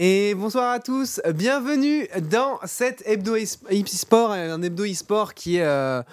[0.00, 6.04] Et bonsoir à tous, bienvenue dans cet hebdo e-sport, un hebdo e-sport qui est euh,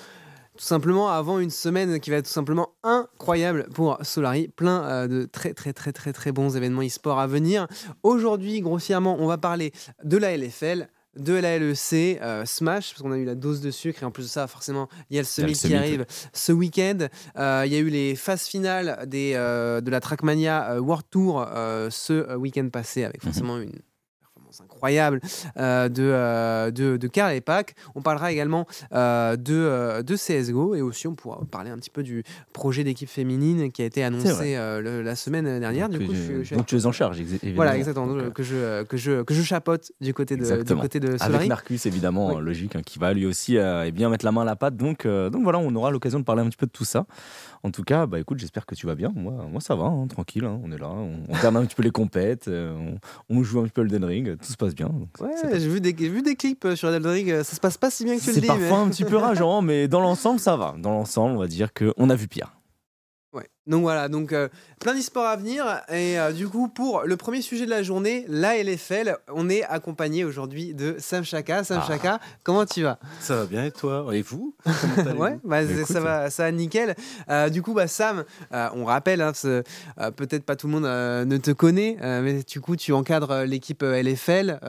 [0.58, 5.08] tout simplement avant une semaine qui va être tout simplement incroyable pour Solari, plein euh,
[5.08, 7.68] de très très très très très bons événements e-sport à venir.
[8.02, 9.72] Aujourd'hui, grossièrement, on va parler
[10.04, 10.88] de la LFL,
[11.18, 14.12] de la LEC, euh, Smash, parce qu'on a eu la dose de sucre, et en
[14.12, 17.08] plus de ça, forcément, il y a le Summit qui arrive ce week-end.
[17.38, 21.46] Euh, il y a eu les phases finales des, euh, de la Trackmania World Tour
[21.90, 23.32] ce week-end passé, avec mhm.
[23.32, 23.80] forcément une
[24.86, 25.20] incroyable
[25.58, 27.76] euh, de, euh, de, de, Karl et Pack.
[27.96, 32.04] On parlera également euh, de, de CSGO et aussi on pourra parler un petit peu
[32.04, 35.90] du projet d'équipe féminine qui a été annoncé la semaine dernière.
[35.90, 37.56] Du coup, je, donc tu es en charge, évidemment.
[37.56, 38.30] Voilà, exactement.
[38.32, 41.16] que, je, que, je, que je chapote du côté de, du côté de.
[41.20, 44.46] Avec Marcus, évidemment, logique, hein, qui va lui aussi et bien mettre la main à
[44.46, 44.76] la pâte.
[44.76, 47.06] Donc, donc voilà, on aura l'occasion de parler un petit peu de tout ça.
[47.66, 49.12] En tout cas, bah écoute, j'espère que tu vas bien.
[49.16, 50.88] Moi, moi ça va, hein, tranquille, hein, on est là.
[50.88, 53.90] On, on termine un petit peu les compètes, on, on, joue un petit peu le
[53.90, 54.92] Den Ring, tout se passe bien.
[55.20, 57.80] Ouais, j'ai vu des, vu des clips euh, sur Elden Ring, euh, ça se passe
[57.80, 58.42] pas si bien que tu le dis.
[58.42, 60.76] C'est parfois un petit peu rageant, mais dans l'ensemble, ça va.
[60.78, 62.55] Dans l'ensemble, on va dire qu'on a vu pire.
[63.68, 64.48] Donc voilà, donc euh,
[64.80, 65.66] plein d'e-sports à venir.
[65.90, 69.64] Et euh, du coup, pour le premier sujet de la journée, la LFL, on est
[69.64, 71.64] accompagné aujourd'hui de Sam Chaka.
[71.64, 71.88] Sam ah.
[71.88, 73.00] Chaka, comment tu vas?
[73.20, 74.06] Ça va bien et toi?
[74.14, 74.56] Et vous?
[75.18, 76.96] Ouais, bah, ça, va, ça va nickel.
[77.30, 79.32] Euh, du coup, bah, Sam, on rappelle, hein,
[80.16, 84.60] peut-être pas tout le monde ne te connaît, mais du coup, tu encadres l'équipe LFL.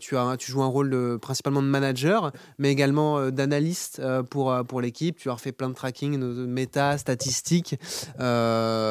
[0.00, 5.16] tu, as, tu joues un rôle principalement de manager, mais également d'analyste pour, pour l'équipe.
[5.16, 7.78] Tu as fait plein de tracking, de méta, statistiques.
[8.20, 8.33] Euh,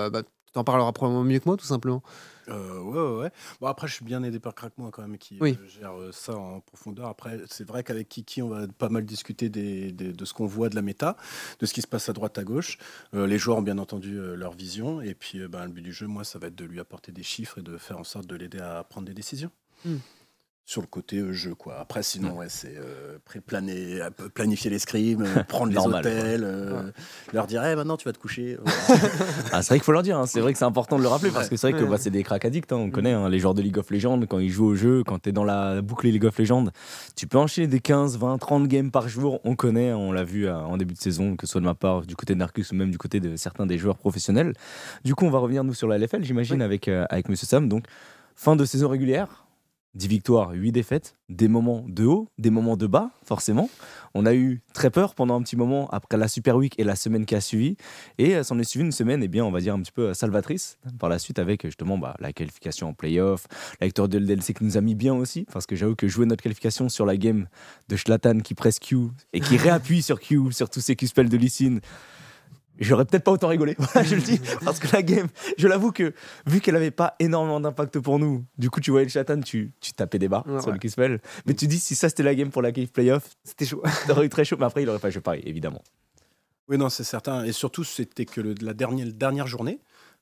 [0.09, 2.03] bah, tu en parleras probablement mieux que moi, tout simplement.
[2.49, 5.55] Euh, ouais, ouais, Bon, après, je suis bien aidé par Crackmois quand même, qui euh,
[5.67, 7.07] gère ça en profondeur.
[7.07, 10.75] Après, c'est vrai qu'avec Kiki, on va pas mal discuter de ce qu'on voit de
[10.75, 11.17] la méta,
[11.59, 12.77] de ce qui se passe à droite, à gauche.
[13.13, 15.01] les joueurs ont bien entendu leur vision.
[15.01, 17.23] Et puis, ben, le but du jeu, moi, ça va être de lui apporter des
[17.23, 19.51] chiffres et de faire en sorte de l'aider à prendre des décisions.
[19.85, 19.97] Hmm
[20.65, 21.77] sur le côté euh, jeu quoi.
[21.79, 26.93] Après sinon ouais, c'est euh, euh planifier les scrims, euh, prendre les hôtels,
[27.33, 28.57] leur dire hey, maintenant tu vas te coucher.
[29.51, 30.25] ah, c'est vrai qu'il faut leur dire, hein.
[30.25, 32.11] c'est vrai que c'est important de le rappeler parce que c'est vrai que bah, c'est
[32.11, 32.77] des cracks addicts, hein.
[32.77, 35.19] on connaît hein, les joueurs de League of Legends quand ils jouent au jeu, quand
[35.19, 36.65] tu es dans la boucle League of Legends,
[37.15, 40.49] tu peux enchaîner des 15, 20, 30 games par jour, on connaît, on l'a vu
[40.49, 42.75] en début de saison, que ce soit de ma part, du côté de Narcus ou
[42.75, 44.53] même du côté de certains des joueurs professionnels.
[45.03, 47.67] Du coup, on va revenir nous sur la LFL, j'imagine avec avec monsieur Sam.
[47.67, 47.85] Donc
[48.35, 49.42] fin de saison régulière
[49.95, 53.69] 10 victoires, 8 défaites, des moments de haut, des moments de bas, forcément.
[54.15, 56.95] On a eu très peur pendant un petit moment après la Super Week et la
[56.95, 57.77] semaine qui a suivi.
[58.17, 60.09] Et euh, s'en est suivi une semaine, eh bien, on va dire un petit peu
[60.09, 63.47] euh, salvatrice par la suite avec justement bah, la qualification en playoff,
[63.81, 65.45] la victoire de l'DLC qui nous a mis bien aussi.
[65.51, 67.47] Parce que j'avoue que jouer notre qualification sur la game
[67.89, 71.37] de Schlatan qui presse Q et qui réappuie sur Q, sur tous ces Q-spells de
[71.37, 71.81] Lysine,
[72.79, 76.13] J'aurais peut-être pas autant rigolé, je le dis, parce que la game, je l'avoue que
[76.47, 79.73] vu qu'elle avait pas énormément d'impact pour nous, du coup tu voyais le chatan, tu,
[79.79, 81.21] tu tapais des barres sur le Kispel.
[81.45, 83.83] Mais tu dis si ça c'était la game pour la Cave Playoff, c'était chaud.
[84.07, 85.83] T'aurais eu très chaud, mais après il aurait pas joué pareil, évidemment.
[86.69, 87.43] Oui, non, c'est certain.
[87.43, 89.79] Et surtout, c'était que le, la dernière, dernière journée,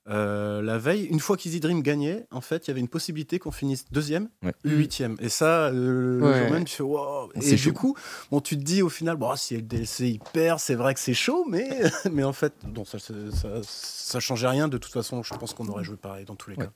[0.09, 3.37] euh, la veille, une fois qu'Easy Dream gagnait, en fait, il y avait une possibilité
[3.37, 4.29] qu'on finisse deuxième
[4.63, 5.15] huitième.
[5.19, 7.31] Et ça, euh, le jour même, tu fais wow.
[7.35, 7.95] Et du coup,
[8.31, 11.13] bon, tu te dis au final, bon, si LDLC il perd, c'est vrai que c'est
[11.13, 11.69] chaud, mais,
[12.11, 13.13] mais en fait, bon, ça, ça,
[13.63, 14.67] ça, changeait rien.
[14.67, 16.71] De toute façon, je pense qu'on aurait joué pareil dans tous les cas.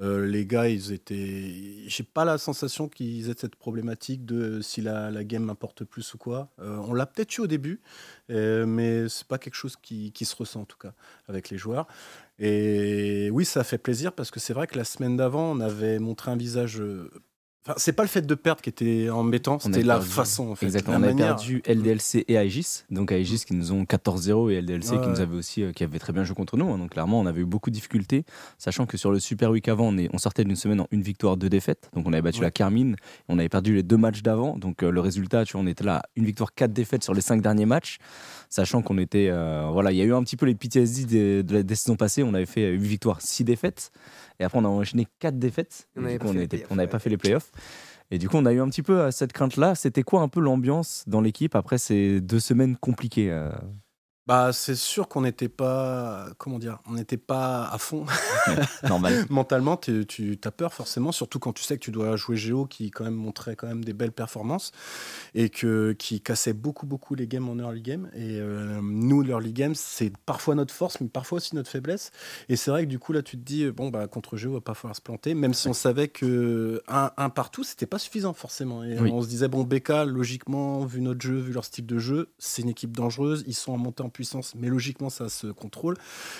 [0.00, 1.84] Euh, les gars, ils étaient.
[1.86, 6.14] J'ai pas la sensation qu'ils aient cette problématique de si la, la game m'importe plus
[6.14, 6.48] ou quoi.
[6.58, 7.80] on l'a peut-être eu au début,
[8.30, 10.94] euh, mais c'est pas quelque chose qui, qui, se ressent en tout cas
[11.28, 11.86] avec les joueurs.
[12.38, 15.98] Et oui, ça fait plaisir parce que c'est vrai que la semaine d'avant, on avait
[15.98, 17.10] montré un visage euh,
[17.66, 20.48] Enfin, c'est pas le fait de perdre qui était embêtant, c'était la façon.
[20.48, 20.96] En fait, Exactement.
[20.96, 25.08] on a perdu LDLC et Aegis, donc Aegis qui nous ont 14-0 et LDLC qui
[25.08, 26.70] nous avait aussi, euh, qui avait très bien joué contre nous.
[26.72, 26.78] Hein.
[26.78, 28.24] donc clairement, on avait eu beaucoup de difficultés,
[28.56, 31.02] sachant que sur le Super Week avant, on, est, on sortait d'une semaine en une
[31.02, 31.90] victoire, deux défaites.
[31.92, 32.96] Donc on avait battu la Carmine,
[33.28, 34.56] on avait perdu les deux matchs d'avant.
[34.56, 37.20] Donc euh, le résultat, tu vois, on était là, une victoire, quatre défaites sur les
[37.20, 37.98] cinq derniers matchs,
[38.48, 41.42] sachant qu'on était, euh, voilà, il y a eu un petit peu les PTSD des,
[41.42, 42.22] de la, des saisons passées.
[42.22, 43.92] On avait fait 8 victoires, 6 défaites.
[44.40, 45.88] Et après, on a enchaîné quatre défaites.
[45.96, 47.52] On n'avait pas, pas, fait les playoffs.
[48.10, 49.74] Et du coup, on a eu un petit peu euh, cette crainte-là.
[49.74, 53.50] C'était quoi un peu l'ambiance dans l'équipe après ces deux semaines compliquées euh
[54.26, 58.04] bah, c'est sûr qu'on n'était pas, comment dire, on n'était pas à fond.
[58.88, 59.24] Normal.
[59.30, 62.90] Mentalement, tu as peur forcément, surtout quand tu sais que tu dois jouer Géo, qui
[62.90, 64.72] quand même montrait quand même des belles performances
[65.34, 68.10] et que qui cassait beaucoup beaucoup les games en early game.
[68.14, 72.10] Et euh, nous, l'early game, c'est parfois notre force, mais parfois aussi notre faiblesse.
[72.48, 74.60] Et c'est vrai que du coup là, tu te dis bon bah contre Géo, va
[74.60, 78.34] pas falloir se planter, même si on savait que un, un partout, c'était pas suffisant
[78.34, 78.84] forcément.
[78.84, 82.32] Et on se disait bon BK, logiquement, vu notre jeu, vu leur style de jeu,
[82.38, 85.96] c'est une équipe dangereuse, ils sont en montée en puissance, mais logiquement, ça se contrôle.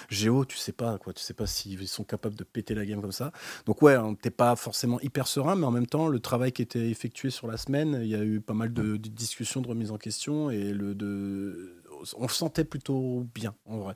[0.08, 1.12] Géo, tu sais pas, quoi.
[1.12, 3.32] Tu sais pas s'ils sont capables de péter la game comme ça.
[3.66, 6.90] Donc, ouais, t'es pas forcément hyper serein, mais en même temps, le travail qui était
[6.90, 9.98] effectué sur la semaine, il y a eu pas mal de, discussions, de remises en
[9.98, 11.76] question, et le de
[12.16, 13.94] on se sentait plutôt bien en vrai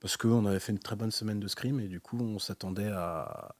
[0.00, 2.90] parce qu'on avait fait une très bonne semaine de scrim et du coup on s'attendait
[2.90, 3.54] à,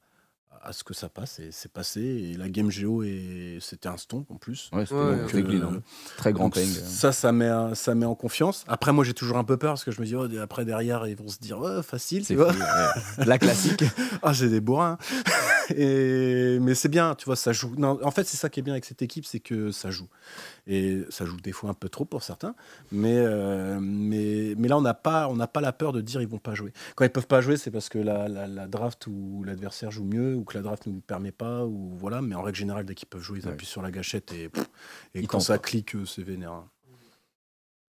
[0.63, 2.01] à ce que ça passe et c'est passé.
[2.01, 4.69] Et la game géo et c'était un stomp en plus.
[4.73, 5.79] Ouais, très, euh,
[6.17, 8.63] très grand ping ça ça met ça met en confiance.
[8.67, 11.05] Après moi j'ai toujours un peu peur parce que je me dis oh, après derrière
[11.07, 12.37] ils vont se dire oh, facile c'est
[13.17, 13.83] la classique.
[14.21, 14.97] Ah j'ai des bourrins
[15.75, 17.73] et mais c'est bien tu vois ça joue.
[17.77, 20.07] Non, en fait c'est ça qui est bien avec cette équipe c'est que ça joue
[20.65, 22.55] et ça joue des fois un peu trop pour certains.
[22.91, 26.27] Mais, euh, mais, mais là, on n'a pas, on pas la peur de dire ils
[26.27, 26.71] vont pas jouer.
[26.95, 30.35] Quand ils peuvent pas jouer, c'est parce que la, la, draft ou l'adversaire joue mieux
[30.35, 31.65] ou que la draft ne nous permet pas.
[31.65, 32.21] Ou, voilà.
[32.21, 34.49] Mais en règle générale, dès qu'ils peuvent jouer, ils appuient sur la gâchette et,
[35.13, 36.63] et quand ça clique, euh, c'est vénère.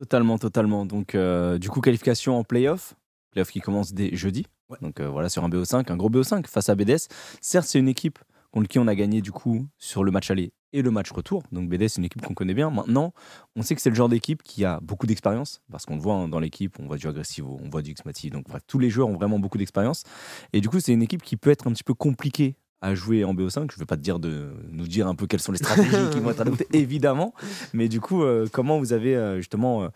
[0.00, 0.84] Totalement, totalement.
[0.84, 2.94] Donc, euh, du coup, qualification en playoff.
[3.30, 4.46] Playoff qui commence dès jeudi.
[4.80, 7.06] Donc voilà, sur un BO5, un gros BO5 face à BDS.
[7.40, 8.18] Certes, c'est une équipe
[8.54, 11.42] contre qui on a gagné du coup sur le match aller et le match retour.
[11.50, 12.70] Donc BD, c'est une équipe qu'on connaît bien.
[12.70, 13.12] Maintenant,
[13.56, 16.14] on sait que c'est le genre d'équipe qui a beaucoup d'expérience, parce qu'on le voit
[16.14, 18.30] hein, dans l'équipe, on voit du Agressivo, on voit du Xmati.
[18.30, 20.04] Donc bref, tous les joueurs ont vraiment beaucoup d'expérience.
[20.52, 23.24] Et du coup, c'est une équipe qui peut être un petit peu compliquée à jouer
[23.24, 23.70] en BO5.
[23.72, 26.10] Je ne vais pas te dire de nous dire un peu quelles sont les stratégies
[26.12, 27.34] qui vont être adoptées, évidemment.
[27.72, 29.88] Mais du coup, euh, comment vous avez euh, justement euh,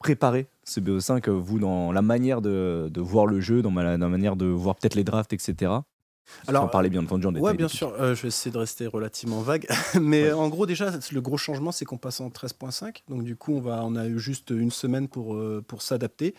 [0.00, 4.46] préparé ce BO5, vous, dans la manière de, voir le jeu, dans, la manière de
[4.46, 5.72] voir peut-être les drafts, etc.
[6.46, 7.50] Alors, on parlait bien entendu en détail.
[7.50, 7.94] Oui, bien sûr.
[7.98, 9.66] Euh, je vais essayer de rester relativement vague.
[10.00, 13.02] Mais en gros, déjà, le gros changement, c'est qu'on passe en 13.5.
[13.08, 16.34] Donc, du coup, on, va, on a eu juste une semaine pour, euh, pour s'adapter.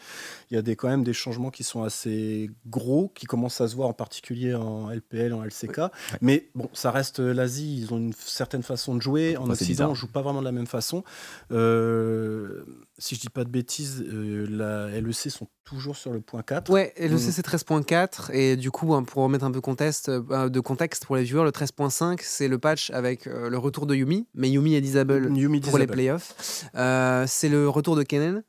[0.51, 3.67] Il y a des, quand même des changements qui sont assez gros, qui commencent à
[3.67, 5.81] se voir en particulier en LPL, en LCK.
[6.21, 7.81] Mais bon, ça reste l'Asie.
[7.81, 9.37] Ils ont une certaine façon de jouer.
[9.37, 11.03] En Occident, on joue pas vraiment de la même façon.
[11.51, 12.63] Euh,
[12.99, 16.71] si je dis pas de bêtises, la LEC sont toujours sur le point 4.
[16.71, 17.17] Ouais, LEC mmh.
[17.17, 21.15] c'est 13.4 et du coup hein, pour remettre un peu contexte, euh, de contexte pour
[21.15, 24.73] les viewers, le 13.5 c'est le patch avec euh, le retour de Yumi, mais Yumi
[24.73, 26.65] est disable pour les playoffs.
[26.75, 28.43] Euh, c'est le retour de Kennen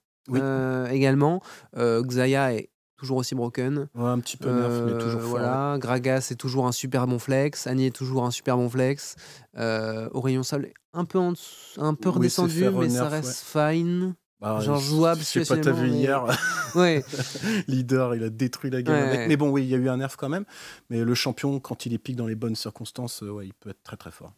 [0.91, 1.43] également.
[1.77, 3.89] Xayah est toujours aussi broken.
[3.95, 5.31] un petit peu nerf, mais toujours fort.
[5.31, 9.17] Voilà, Gragas est toujours un super bon flex, Annie est toujours un super bon flex.
[9.55, 14.15] Aurélien Sol est un peu, un peu redescendu, mais ça reste fine.
[14.40, 16.25] Bah, Genre jouable, je sais pas, t'as vu hier.
[16.76, 17.05] ouais.
[17.67, 19.26] Leader, il a détruit la game.
[19.26, 20.44] Mais bon, oui, il y a eu un nerf quand même.
[20.90, 23.70] Mais le champion, quand il est pique dans les bonnes circonstances, euh, ouais, il peut
[23.70, 24.32] être très très fort.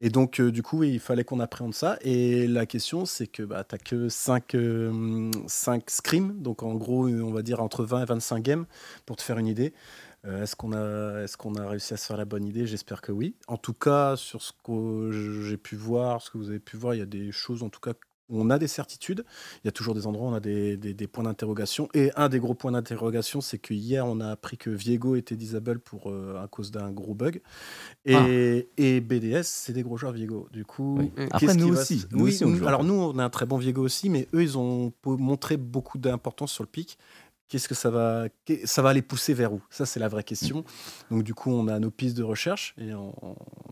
[0.00, 1.98] Et donc, euh, du coup, il fallait qu'on appréhende ça.
[2.00, 5.30] Et la question, c'est que bah, tu que 5, euh,
[5.86, 8.66] scrims, donc en gros, on va dire entre 20 et 25 games,
[9.04, 9.74] pour te faire une idée.
[10.24, 12.66] est-ce qu'on a, est qu'on a réussi à se faire la bonne idée?
[12.66, 13.36] J'espère que oui.
[13.48, 16.94] En tout cas, sur ce que j'ai pu voir, ce que vous avez pu voir,
[16.94, 17.92] il y a des choses en tout cas
[18.28, 19.24] on a des certitudes.
[19.62, 21.88] Il y a toujours des endroits où on a des, points d'interrogation.
[21.94, 25.36] Et un des gros points d'interrogation, c'est que hier, on a appris que Viego était
[25.36, 27.40] disable pour, euh, à cause d'un gros bug.
[28.04, 28.26] Et, ah.
[28.76, 30.48] et BDS, c'est des gros joueurs Viego.
[30.52, 31.00] Du coup,
[31.30, 32.06] après, nous aussi.
[32.10, 34.92] Nous aussi alors, nous, on a un très bon Viego aussi, mais eux, ils ont
[35.04, 36.98] montré beaucoup d'importance sur le pic.
[37.48, 38.24] Qu'est-ce que ça va,
[38.64, 39.60] ça va les pousser vers où?
[39.70, 40.64] Ça, c'est la vraie question.
[41.10, 42.90] Donc, du coup, on a nos pistes de recherche, et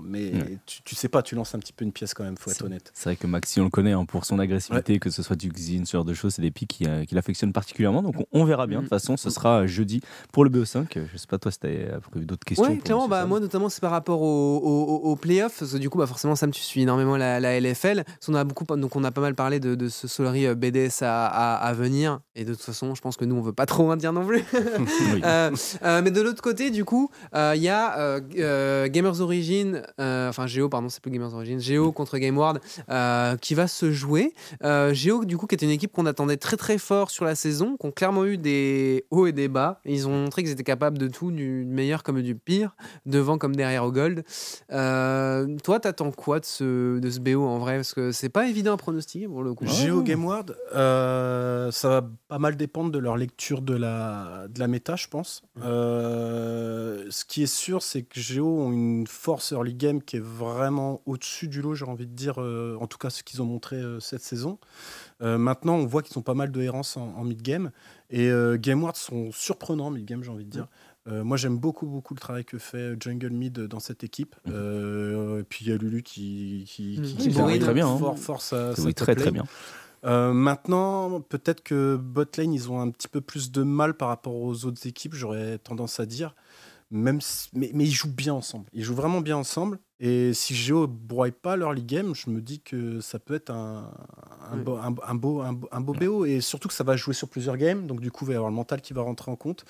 [0.02, 0.32] mais
[0.66, 2.64] tu, tu, sais pas, tu lances un petit peu une pièce quand même, faut être
[2.64, 2.90] honnête.
[2.94, 5.48] C'est vrai que Maxi, on le connaît hein, pour son agressivité, que ce soit du
[5.50, 8.02] Xin, ce genre de choses, c'est des pics qu'il euh, affectionne particulièrement.
[8.02, 8.78] Donc, on, verra bien.
[8.78, 8.98] De toute mm.
[8.98, 10.00] façon, ce sera jeudi
[10.32, 10.86] pour le BO5.
[11.10, 12.68] Je sais pas, toi, si tu as d'autres questions.
[12.68, 15.58] Oui, clairement, bah, moi, notamment, c'est par rapport aux au, au, playoffs.
[15.58, 18.04] Parce que, du coup, bah, forcément, Sam, tu suis énormément la, la LFL.
[18.28, 21.02] On a beaucoup, donc, on a pas mal parlé de, de ce Solary euh, BDS
[21.02, 22.20] à, à, à, venir.
[22.34, 24.26] Et de toute façon, je pense que nous, on veut pas trop en dire non
[24.26, 24.44] plus.
[25.24, 25.50] Euh,
[25.82, 28.20] euh, mais de l'autre côté, du coup, euh, il y a
[28.88, 32.60] Gamers Origin, enfin Géo, pardon, c'est plus Gamers Origin, Géo contre GameWard
[33.40, 34.34] qui va se jouer.
[34.92, 37.76] Géo, du coup, qui était une équipe qu'on attendait très très fort sur la saison,
[37.78, 39.80] qui ont clairement eu des hauts et des bas.
[39.84, 42.74] ils ont montré qu'ils étaient capables de tout, du meilleur comme du pire,
[43.06, 44.24] devant comme derrière au gold.
[44.68, 47.76] toi, t'attends quoi de ce, de ce BO en vrai?
[47.76, 49.66] Parce que c'est pas évident à pronostiquer pour le coup.
[49.66, 54.96] Géo GameWard, ça va pas mal dépendre de leur lecture de la, de la méta,
[54.96, 55.42] je pense.
[55.62, 60.24] Euh, ce qui est sûr, c'est que Géo ont une force early game qui est
[60.24, 63.46] vraiment au-dessus du lot, j'ai envie de dire, euh, en tout cas ce qu'ils ont
[63.46, 64.58] montré euh, cette saison.
[65.20, 67.70] maintenant, on voit qu'ils ont pas mal de errance en, mid-game.
[68.10, 70.68] Et GameWard sont surprenants en mid-game, j'ai envie de dire.
[71.06, 74.34] moi, j'aime beaucoup, beaucoup le travail que fait Jungle Mid dans cette équipe.
[74.46, 75.40] Mhm.
[75.40, 77.88] et puis, il y a Lulu qui, qui, qui, très bien.
[77.88, 77.98] Hein.
[77.98, 79.44] Fort, force à, très, très bien.
[80.04, 84.34] Euh, maintenant, peut-être que Botlane, ils ont un petit peu plus de mal par rapport
[84.34, 86.34] aux autres équipes, j'aurais tendance à dire.
[86.90, 87.20] Même
[87.54, 88.66] mais, mais, ils jouent bien ensemble.
[88.74, 89.78] Ils jouent vraiment bien ensemble.
[89.98, 93.50] Et si Géo broie pas leur league game, je me dis que ça peut être
[93.50, 93.90] un,
[94.50, 97.56] un, beau, un, beau, un, beau BO et surtout que ça va jouer sur plusieurs
[97.56, 99.64] games, donc du coup, il va y avoir le mental qui va rentrer en compte.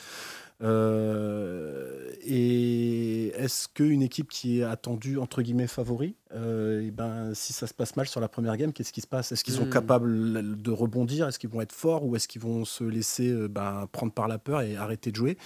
[0.62, 7.52] Euh, et est-ce qu'une équipe qui est attendue, entre guillemets, favori, euh, et ben, si
[7.52, 9.32] ça se passe mal sur la première game, qu'est-ce qui se passe?
[9.32, 9.70] Est-ce qu'ils sont hmm.
[9.70, 11.28] capables de rebondir?
[11.28, 12.04] Est-ce qu'ils vont être forts?
[12.04, 15.16] Ou est-ce qu'ils vont se laisser euh, ben, prendre par la peur et arrêter de
[15.16, 15.36] jouer?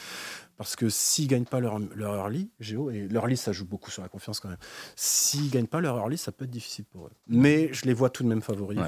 [0.59, 3.91] Parce que s'ils gagnent pas leur, leur early, Géo, et leur early, ça joue beaucoup
[3.91, 4.57] sur la confiance quand même.
[4.95, 7.11] S'ils gagnent pas leur early, ça peut être difficile pour eux.
[7.27, 8.79] Mais je les vois tout de même favoris.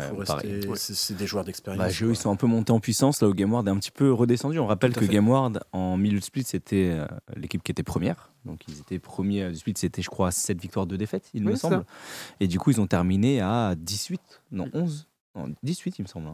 [0.77, 1.83] C'est des joueurs d'expérience.
[1.83, 3.21] Bah, Géo, ils sont un peu montés en puissance.
[3.21, 4.59] Là, où GameWard est un petit peu redescendu.
[4.59, 7.07] On rappelle que GameWard, en milieu de split, c'était euh,
[7.37, 8.33] l'équipe qui était première.
[8.45, 9.75] Donc, ils étaient premiers du split.
[9.77, 11.85] C'était, je crois, 7 victoires, de défaites, il me semble.
[12.41, 14.21] Et du coup, ils ont terminé à 18,
[14.53, 15.09] non, 11
[15.63, 16.29] 18, il me semble.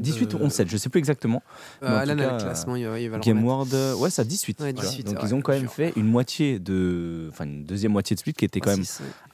[0.00, 0.38] 18 hein.
[0.38, 1.42] ou 11, 7, je sais plus exactement.
[1.82, 4.62] Euh, Alan a le classement, il va, il Game World, ouais, ça 18.
[5.04, 7.28] Donc ils ont quand même fait une moitié de.
[7.30, 8.84] Enfin, une deuxième moitié de split qui était quand même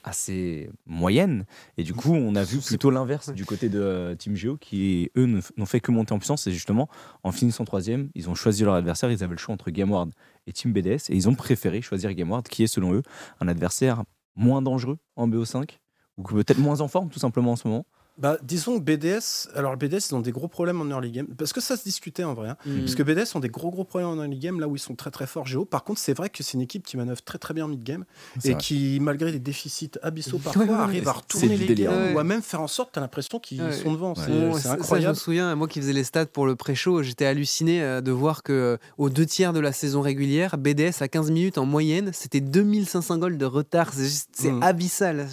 [0.03, 1.45] assez moyenne.
[1.77, 5.09] Et du coup, on a vu plutôt l'inverse du côté de euh, Team Geo qui,
[5.17, 6.47] eux, n'ont fait que monter en puissance.
[6.47, 6.89] Et justement,
[7.23, 9.11] en finissant troisième, ils ont choisi leur adversaire.
[9.11, 10.11] Ils avaient le choix entre GameWard
[10.47, 11.09] et Team BDS.
[11.09, 13.03] Et ils ont préféré choisir GameWard, qui est selon eux
[13.39, 14.03] un adversaire
[14.35, 15.79] moins dangereux en BO5
[16.17, 17.85] ou peut-être moins en forme tout simplement en ce moment.
[18.21, 21.53] Bah, disons que BDS, alors BDS, ils ont des gros problèmes en early game, parce
[21.53, 22.49] que ça se discutait en vrai.
[22.49, 22.57] Hein.
[22.67, 22.79] Mm.
[22.81, 24.93] Parce que BDS ont des gros gros problèmes en early game, là où ils sont
[24.93, 25.65] très très forts géo.
[25.65, 27.83] Par contre, c'est vrai que c'est une équipe qui manœuvre très très bien en mid
[27.83, 28.05] game
[28.43, 32.43] et qui, malgré des déficits abyssaux parfois, arrive à retourner les games ou à même
[32.43, 34.13] faire en sorte, tu as l'impression qu'ils sont devant.
[34.13, 34.83] C'est incroyable.
[34.83, 38.01] Ça, je me souviens, moi qui faisais les stats pour le pré-show, j'étais halluciné euh,
[38.01, 41.57] de voir que euh, aux deux tiers de la saison régulière, BDS à 15 minutes
[41.57, 43.91] en moyenne, c'était 2500 goals de retard.
[43.93, 44.61] C'est mm.
[44.61, 45.27] abyssal.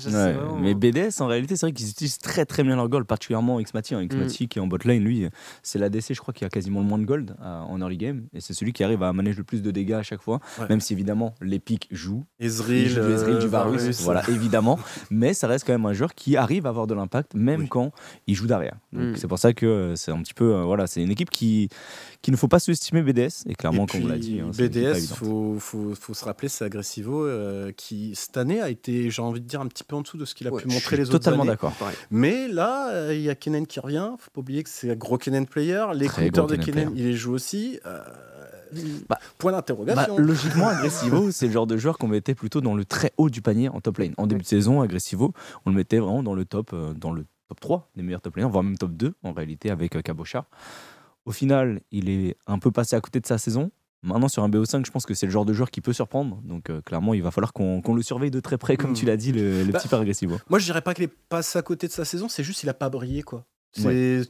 [0.61, 3.94] Mais BDS, en réalité, c'est vrai qu'ils utilisent très très bien leur goal, particulièrement Xmati.
[3.94, 4.06] Hein.
[4.06, 4.49] Xmati mm.
[4.49, 5.28] qui est en bot lane, lui,
[5.62, 8.26] c'est l'ADC, je crois, qui a quasiment le moins de gold euh, en early game.
[8.32, 10.40] Et c'est celui qui arrive à manager le plus de dégâts à chaque fois.
[10.68, 12.25] Même si évidemment, les pics jouent.
[12.40, 14.78] Ezreal, du euh, Varus, voilà, évidemment.
[15.11, 17.92] Mais ça reste quand même un joueur qui arrive à avoir de l'impact, même quand
[18.26, 18.76] il joue derrière.
[18.92, 19.16] Donc mm.
[19.16, 20.62] c'est pour ça que euh, c'est un petit peu.
[20.62, 21.68] voilà, c'est une équipe qui,
[22.22, 23.44] qu'il ne faut pas sous-estimer BDS.
[23.46, 26.64] Et clairement, comme on l'a dit, hein, BDS, il faut, faut, faut, se rappeler, c'est
[26.64, 27.28] Agressivo
[27.76, 30.25] qui, cette année, a été, j'ai envie de dire, un petit peu en dessous de
[30.25, 31.72] ce qu'il a pu montrer les autres Totalement d'accord.
[32.10, 34.10] Mais là, il y a Kennen qui revient.
[34.18, 35.87] Faut pas oublier que c'est un gros Kennen player.
[35.94, 37.78] Les compteurs de Kennen, il les joue aussi.
[37.87, 38.02] Euh,
[39.08, 40.16] bah, point d'interrogation.
[40.16, 43.30] Bah, logiquement, Agressivo, c'est le genre de joueur qu'on mettait plutôt dans le très haut
[43.30, 44.14] du panier en top lane.
[44.16, 45.32] En début de saison, Agressivo,
[45.66, 48.37] on le mettait vraiment dans le top, euh, dans le top 3 des meilleurs top
[48.37, 50.02] laners, voire même top 2 en réalité avec euh,
[51.28, 53.70] Au final, il est un peu passé à côté de sa saison.
[54.02, 56.40] Maintenant, sur un BO5, je pense que c'est le genre de joueur qui peut surprendre.
[56.42, 58.94] Donc, euh, clairement, il va falloir qu'on le surveille de très près, comme hmm.
[58.94, 60.30] tu l'as dit, le, le bah, petit agressif.
[60.49, 62.68] Moi, je dirais pas qu'il est passé à côté de sa saison, c'est juste qu'il
[62.70, 63.44] a pas brillé, quoi.
[63.72, 64.22] C'est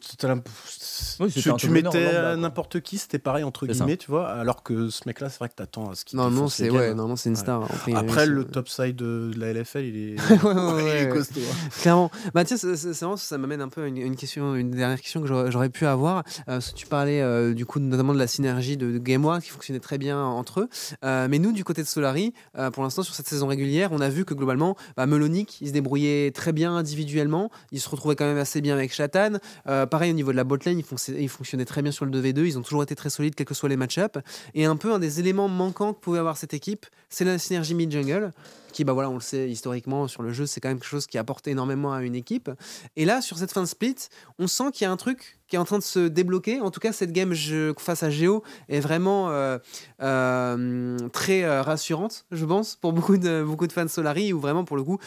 [1.59, 4.29] tu, mettais n'importe qui, c'était pareil entre guillemets, tu vois.
[4.29, 6.19] Alors que ce mec-là, c'est vrai que t'attends à ce qu'il.
[6.19, 7.69] Non, non, c'est ouais, non, c'est une star.
[7.95, 11.41] Après, le top side de, la LFL, il est, ouais, costaud.
[11.41, 11.69] Hein.
[11.81, 12.11] Clairement.
[12.35, 15.27] Bah tiens, c'est vraiment ça m'amène un peu à une, question, une dernière question que
[15.51, 16.25] j'aurais pu avoir.
[16.49, 19.81] Euh, tu parlais euh, du coup notamment de la synergie de, Game One qui fonctionnait
[19.81, 20.69] très bien entre eux.
[21.05, 22.35] Euh, mais nous, du côté de Solari,
[22.73, 25.73] pour l'instant sur cette saison régulière, on a vu que globalement, bah, Melonic, il se
[25.73, 27.51] débrouillait très bien individuellement.
[27.73, 29.28] Il se retrouvait quand même assez bien avec Chatan.
[29.67, 32.47] Euh, pareil au niveau de la botlane, ils, ils, fonctionnaient très bien sur le 2v2,
[32.47, 34.19] ils ont toujours été très solides, quels que soient les match-ups.
[34.55, 37.75] Et un peu un des éléments manquants que pouvait avoir cette équipe, c'est la synergie
[37.75, 38.31] mid-jungle
[38.73, 41.07] qui, bah voilà, on le sait historiquement sur le jeu, c'est quand même quelque chose
[41.07, 42.51] qui apporte énormément à une équipe.
[42.97, 43.97] Et là, sur cette fin de split,
[44.39, 46.61] on sent qu'il y a un truc qui est en train de se débloquer.
[46.61, 47.35] En tout cas, cette game
[47.79, 49.59] face à Géo est vraiment euh,
[50.03, 54.65] euh, très euh, rassurante, je pense, pour beaucoup de, beaucoup de fans Solari, ou vraiment
[54.65, 54.99] pour le coup,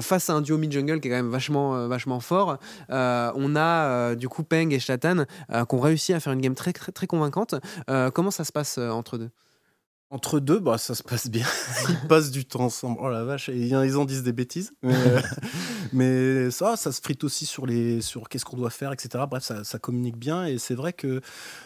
[0.00, 4.28] face à un duo mid-jungle qui est quand même vachement, vachement fort, on a du
[4.28, 7.54] coup Peng et Shatan qui ont réussi à faire une game très, très, très convaincante.
[8.14, 9.30] comment ça se passe entre deux?
[10.10, 11.46] Entre deux, bah, ça se passe bien.
[11.88, 12.98] ils passent du temps ensemble.
[13.00, 14.72] Oh la vache, ils en disent des bêtises.
[14.84, 15.20] Euh,
[15.92, 19.24] mais, ça, ça se frite aussi sur, les, sur qu'est-ce qu'on doit faire, etc.
[19.28, 20.46] Bref, ça, ça communique bien.
[20.46, 21.20] Et c'est vrai que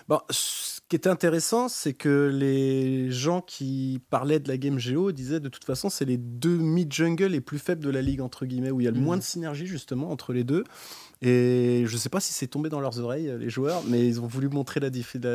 [0.09, 5.13] bah, ce qui était intéressant, c'est que les gens qui parlaient de la game Géo
[5.13, 8.45] disaient de toute façon, c'est les deux mid-jungle les plus faibles de la ligue, entre
[8.45, 9.05] guillemets, où il y a le mmh.
[9.05, 10.65] moins de synergie justement entre les deux.
[11.25, 14.21] Et je ne sais pas si c'est tombé dans leurs oreilles, les joueurs, mais ils
[14.21, 14.91] ont voulu montrer la,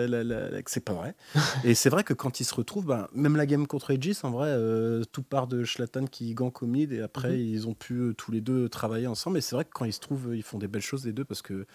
[0.08, 1.15] la, la, que c'est pas vrai.
[1.63, 4.32] et c'est vrai que quand ils se retrouvent, ben, même la game contre Aegis, en
[4.32, 7.39] vrai, euh, tout part de Schlatan qui gank au mid, et après, mhm.
[7.39, 9.38] ils ont pu euh, tous les deux travailler ensemble.
[9.38, 11.24] Et c'est vrai que quand ils se trouvent, ils font des belles choses, les deux,
[11.24, 11.65] parce que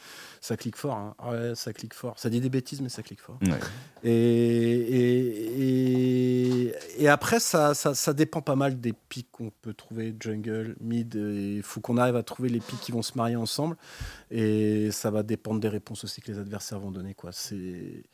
[0.42, 0.97] ça clique fort.
[0.97, 1.14] Hein.
[1.26, 2.19] Ouais, ça clique fort.
[2.19, 3.38] Ça dit des bêtises, mais ça clique fort.
[4.04, 4.11] Et,
[6.66, 10.76] et, et, après, ça, ça, ça, dépend pas mal des pics qu'on peut trouver, jungle,
[10.81, 11.14] mid.
[11.14, 13.76] Il faut qu'on arrive à trouver les pics qui vont se marier ensemble.
[14.30, 17.14] Et ça va dépendre des réponses aussi que les adversaires vont donner.
[17.14, 17.32] Quoi.
[17.32, 18.04] C'est,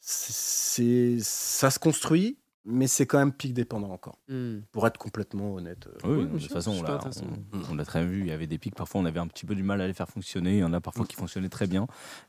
[0.00, 4.18] c'est, ça se construit, mais c'est quand même pic dépendant encore.
[4.28, 4.58] Hmm.
[4.72, 5.88] Pour être complètement honnête.
[6.04, 8.20] Oui, Oui, de toute façon, on l'a très vu.
[8.20, 8.74] Il y avait des pics.
[8.74, 10.54] Parfois, on avait un petit peu du mal à les faire fonctionner.
[10.54, 11.84] Il y en a parfois qui fonctionnaient très bien.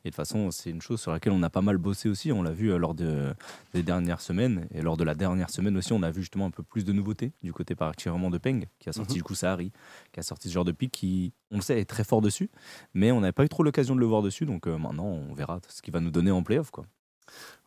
[0.05, 2.31] Et de toute façon, c'est une chose sur laquelle on a pas mal bossé aussi.
[2.31, 3.33] On l'a vu euh, lors de,
[3.73, 4.67] des dernières semaines.
[4.71, 6.93] Et lors de la dernière semaine aussi, on a vu justement un peu plus de
[6.93, 9.17] nouveautés du côté particulièrement de Peng, qui a sorti Mhm.
[9.17, 9.71] du coup Sahari,
[10.13, 12.49] qui a sorti ce genre de pic qui, on le sait, est très fort dessus.
[12.93, 14.45] Mais on n'avait pas eu trop l'occasion de le voir dessus.
[14.45, 16.69] Donc euh, maintenant, on verra ce qu'il va nous donner en playoff.
[16.69, 16.85] Quoi.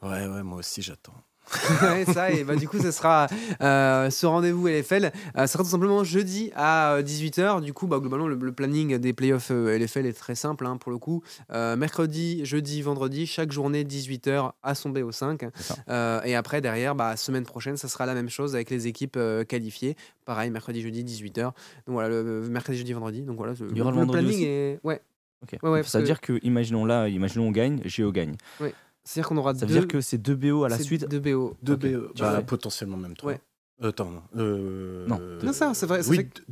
[0.02, 1.14] Ouais, ouais, moi aussi j'attends.
[1.82, 3.26] ouais, ça, et bah, du coup, ce sera
[3.60, 5.10] euh, ce rendez-vous LFL.
[5.36, 7.60] euh, sera tout simplement jeudi à euh, 18h.
[7.62, 10.76] Du coup, bah, globalement, le, le planning des playoffs euh, LFL est très simple hein,
[10.76, 11.22] pour le coup.
[11.52, 15.50] Euh, mercredi, jeudi, vendredi, chaque journée 18h à son BO5.
[15.54, 15.76] C'est ça.
[15.88, 19.16] Euh, et après, derrière, bah, semaine prochaine, ça sera la même chose avec les équipes
[19.16, 19.96] euh, qualifiées.
[20.24, 21.42] Pareil, mercredi, jeudi, 18h.
[21.42, 21.52] Donc
[21.88, 23.22] voilà, le, mercredi, jeudi, vendredi.
[23.22, 24.80] Donc voilà, Il y aura le vendredi planning aussi est.
[24.84, 25.00] Ouais.
[25.42, 25.52] Ok.
[25.52, 28.12] Ouais, ouais, Donc, parce ça veut que- dire que, imaginons là, imaginons on gagne, Géo
[28.12, 28.36] gagne.
[29.04, 29.78] C'est-à-dire qu'on aura Ça veut deux.
[29.80, 31.08] dire que c'est deux BO à la suite.
[31.08, 31.56] Deux BO.
[31.62, 32.42] Deux Tu bah, vois.
[32.42, 33.32] potentiellement même trois.
[33.32, 33.40] Ouais.
[33.82, 34.22] Euh, attends, non.
[34.36, 35.20] Euh, Non.
[35.42, 36.42] Non, ça, c'est vrai, ça oui, fait-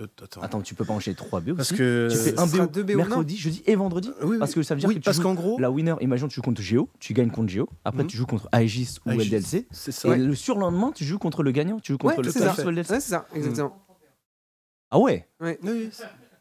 [0.00, 0.40] Euh, attends.
[0.42, 2.06] Attends, tu peux pas enchaîner trois BO Parce aussi que.
[2.08, 4.38] Tu fais un BO, deux BO, non mercredi, jeudi et vendredi Oui, oui.
[4.38, 6.28] Parce que ça veut dire oui, que tu parce joues qu'en gros, la winner, imagine
[6.28, 8.08] tu joues contre Géo, tu gagnes contre Géo, après Mhm.
[8.08, 10.14] tu joues contre Aegis ou Aegis, LDLC, c'est ça.
[10.16, 12.54] et le surlendemain tu joues contre le gagnant, tu joues contre Ouais, le c'est Aegis
[12.56, 12.64] ça.
[12.64, 12.90] ou LDLC.
[12.92, 13.76] Ouais, c'est ça, exactement.
[14.92, 15.56] Ah ouais Oui,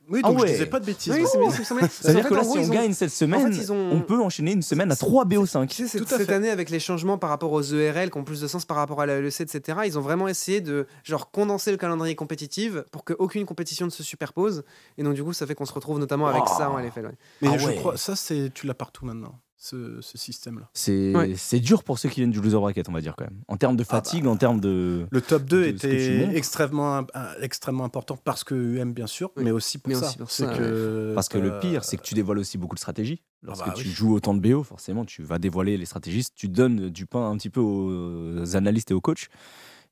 [0.09, 0.21] oui.
[0.23, 0.47] Ah donc ouais.
[0.47, 1.13] je disais pas de bêtises.
[1.13, 1.29] Oui, donc.
[1.31, 2.93] c'est bien, c'est- c'est- Ça veut en dire fait, que là si on ont- gagne
[2.93, 5.67] cette semaine, ont- on peut enchaîner une semaine à 3 BO5.
[5.67, 6.33] Tu sais, c'est- Tout à cette fait.
[6.33, 9.01] année, avec les changements par rapport aux ERL qui ont plus de sens par rapport
[9.01, 13.03] à la LEC, etc., ils ont vraiment essayé de genre condenser le calendrier compétitif pour
[13.05, 14.63] qu'aucune compétition ne se superpose.
[14.97, 16.55] Et donc, du coup, ça fait qu'on se retrouve notamment avec Oh.
[16.57, 17.05] ça en LFL.
[17.07, 17.11] ouais.
[17.41, 17.75] Mais Ah je ouais.
[17.75, 20.69] crois, ça, c'est, tu l'as partout maintenant, ce, ce système-là.
[20.73, 21.59] C'est Ouais.
[21.59, 23.41] dur pour ceux qui viennent du loser bracket, on va dire quand même.
[23.47, 25.07] En termes de fatigue, en termes de...
[25.09, 28.93] Le top 2 De ce que tu était extrêmement, euh, extrêmement important parce que UM,
[28.93, 29.43] bien sûr, Oui.
[29.43, 30.07] mais aussi pour Mais ça.
[30.07, 32.75] aussi pour C'est ça, que Parce que le pire, c'est que tu dévoiles aussi beaucoup
[32.75, 33.23] de stratégies.
[33.43, 33.91] Lorsque bah tu oui.
[33.91, 37.37] joues autant de BO, forcément, tu vas dévoiler les stratégistes, tu donnes du pain un
[37.37, 39.27] petit peu aux analystes et aux coachs.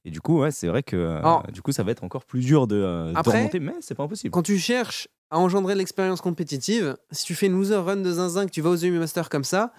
[0.08, 2.26] Et du coup, ouais, c'est vrai que euh, Alors- du coup, ça va être encore
[2.26, 4.30] plus dur de, euh, de remonter, mais c'est pas impossible.
[4.32, 8.46] Quand tu cherches à engendrer l'expérience compétitive, si tu fais une loser run de zinzin,
[8.46, 9.74] que tu vas aux EMU Master comme ça,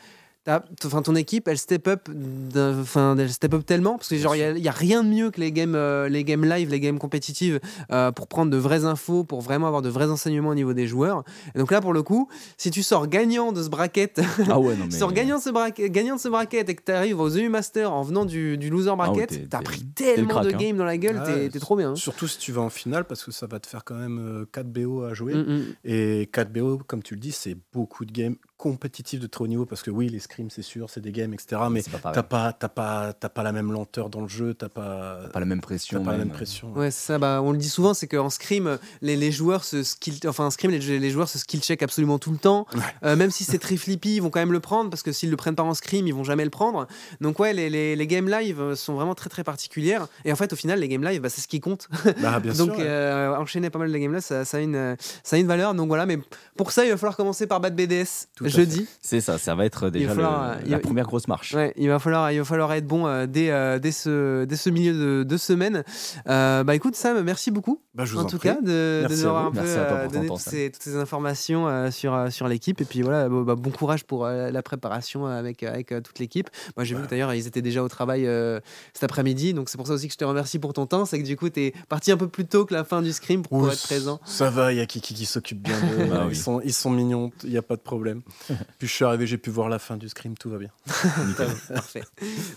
[0.85, 2.09] enfin, ton équipe, elle step up,
[2.57, 5.41] enfin, elle step up tellement, parce que genre, il n'y a, rien de mieux que
[5.41, 7.61] les games, euh, les games live, les games compétitives,
[7.91, 10.87] euh, pour prendre de vraies infos, pour vraiment avoir de vrais enseignements au niveau des
[10.87, 11.25] joueurs.
[11.55, 14.77] Et donc là, pour le coup, si tu sors gagnant de ce bracket, Ah ouais,
[14.77, 14.97] non, mais.
[14.97, 17.49] sors gagnant de ce bracket, gagnant de ce bracket et que tu arrives aux EU
[17.49, 20.59] Master en venant du, du loser bracket, t'es- t'as t'es- pris tellement crack, de hein.
[20.59, 21.91] games dans la gueule, Ouais, t'es trop bien.
[21.93, 21.97] hein.
[21.97, 24.47] Surtout si tu vas en finale, parce que ça va te faire quand même euh,
[24.53, 25.35] 4 BO à jouer.
[25.35, 25.63] Mm, mm.
[25.85, 29.49] Et 4 BO, comme tu le dis, c'est beaucoup de games compétitifs de très haut
[29.49, 31.63] niveau, parce que oui, les scrims, c'est sûr, c'est des games, etc.
[31.71, 35.21] Mais t'as pas, t'as pas, t'as pas la même lenteur dans le jeu, t'as pas,
[35.33, 35.99] pas la même pression.
[35.99, 36.29] t'as pas la même.
[36.29, 36.73] même pression.
[36.73, 37.19] Ouais, c'est ça.
[37.19, 40.51] Bah, on le dit souvent, c'est qu'en scrim, les, les joueurs se skill, enfin en
[40.51, 42.67] scrim, les, les joueurs se skill check absolument tout le temps.
[42.75, 42.81] Ouais.
[43.05, 45.31] Euh, même si c'est très flippy, ils vont quand même le prendre parce que s'ils
[45.31, 46.87] le prennent pas en scrim, ils vont jamais le prendre.
[47.21, 50.07] Donc ouais, les, les, les games live euh, sont vraiment très très particulières.
[50.25, 51.89] Et en fait, au final, les games live, bah, c'est ce qui compte.
[52.23, 52.79] Bah, bien Donc sûr.
[52.79, 52.85] ouais.
[52.87, 55.47] euh, enchaîner pas mal de games live, ça, ça a une, euh, ça a une
[55.47, 55.75] valeur.
[55.75, 56.19] Donc voilà, mais
[56.57, 58.87] pour ça, il va falloir commencer par Bad BDS Tout jeudi.
[59.03, 61.55] C'est ça, ça va être déjà falloir, le- il la va- première grosse marche.
[61.55, 64.57] Ouais, il va falloir, il va falloir être bon euh, dès, euh, dès, ce, dès
[64.57, 65.85] ce milieu de, de semaine.
[66.29, 68.49] Euh, bah écoute Sam, merci beaucoup Bah, je vous en, en tout prie.
[68.49, 71.91] cas de, de nous avoir un peu euh, donné toutes ces, toutes ces informations euh,
[71.91, 72.81] sur, sur l'équipe.
[72.81, 76.19] Et puis voilà, bon, bah, bon courage pour euh, la préparation avec, avec euh, toute
[76.19, 76.49] l'équipe.
[76.77, 78.61] Moi j'ai vu d'ailleurs ils étaient déjà au travail euh,
[78.95, 81.05] cet après-midi, donc c'est pour ça aussi que je te remercie pour ton temps.
[81.05, 83.13] C'est que du coup tu es parti un peu plus tôt que la fin du
[83.13, 84.21] scrim pour être présent.
[84.25, 86.07] Ça va, il y a Kiki qui s'occupe bien d'eux.
[86.11, 86.33] Bah oui.
[86.33, 88.21] ils, sont, ils sont mignons, il n'y a pas de problème.
[88.79, 90.71] Puis je suis arrivé, j'ai pu voir la fin du scrim, tout va bien.
[91.69, 92.05] Parfait.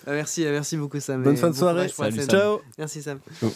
[0.06, 1.24] Bah, merci, merci beaucoup Sam.
[1.24, 1.90] Bonne fin de bon soirée.
[1.90, 2.18] Salut.
[2.18, 2.30] Sam.
[2.30, 3.20] Ciao Merci Sam.
[3.40, 3.52] Ciao.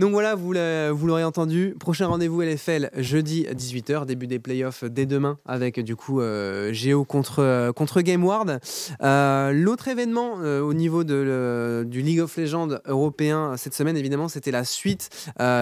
[0.00, 4.38] Donc voilà, vous l'a- vous l'aurez entendu, prochain rendez-vous LFL jeudi à 18h, début des
[4.38, 8.60] playoffs dès demain avec du coup euh, Géo contre, euh, contre GameWard.
[9.02, 14.50] Euh, L'autre événement euh, au niveau du League of Legends européen cette semaine, évidemment, c'était
[14.50, 15.10] la suite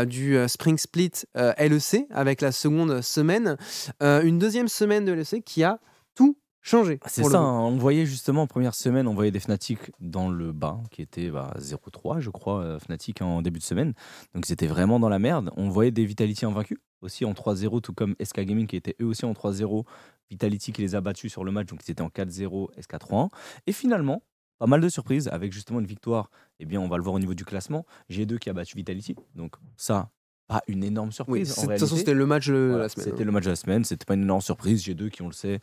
[0.06, 3.56] du Spring Split LEC avec la seconde semaine.
[4.00, 5.80] Une deuxième semaine de LEC qui a
[6.14, 6.98] tout changé.
[7.06, 10.52] C'est ça, hein, on voyait justement en première semaine, on voyait des Fnatic dans le
[10.52, 13.94] bas, qui était bah, 0-3, je crois, euh, Fnatic en début de semaine.
[14.34, 15.50] Donc c'était vraiment dans la merde.
[15.56, 19.06] On voyait des Vitality invaincus, aussi en 3-0, tout comme SK Gaming qui était eux
[19.06, 19.84] aussi en 3-0.
[20.30, 23.30] Vitality qui les a battus sur le match, donc ils étaient en 4-0, SK 3-1.
[23.66, 24.22] Et finalement,
[24.58, 27.18] pas mal de surprises, avec justement une victoire, eh bien on va le voir au
[27.20, 29.14] niveau du classement, G2 qui a battu Vitality.
[29.36, 30.10] Donc ça,
[30.48, 31.58] pas une énorme Oui, surprise.
[31.58, 33.06] en de toute façon, c'était le match de Voilà, la semaine.
[33.06, 33.10] hein.
[33.12, 34.82] C'était le match de la semaine, c'était pas une énorme surprise.
[34.84, 35.60] G2 qui, on le sait,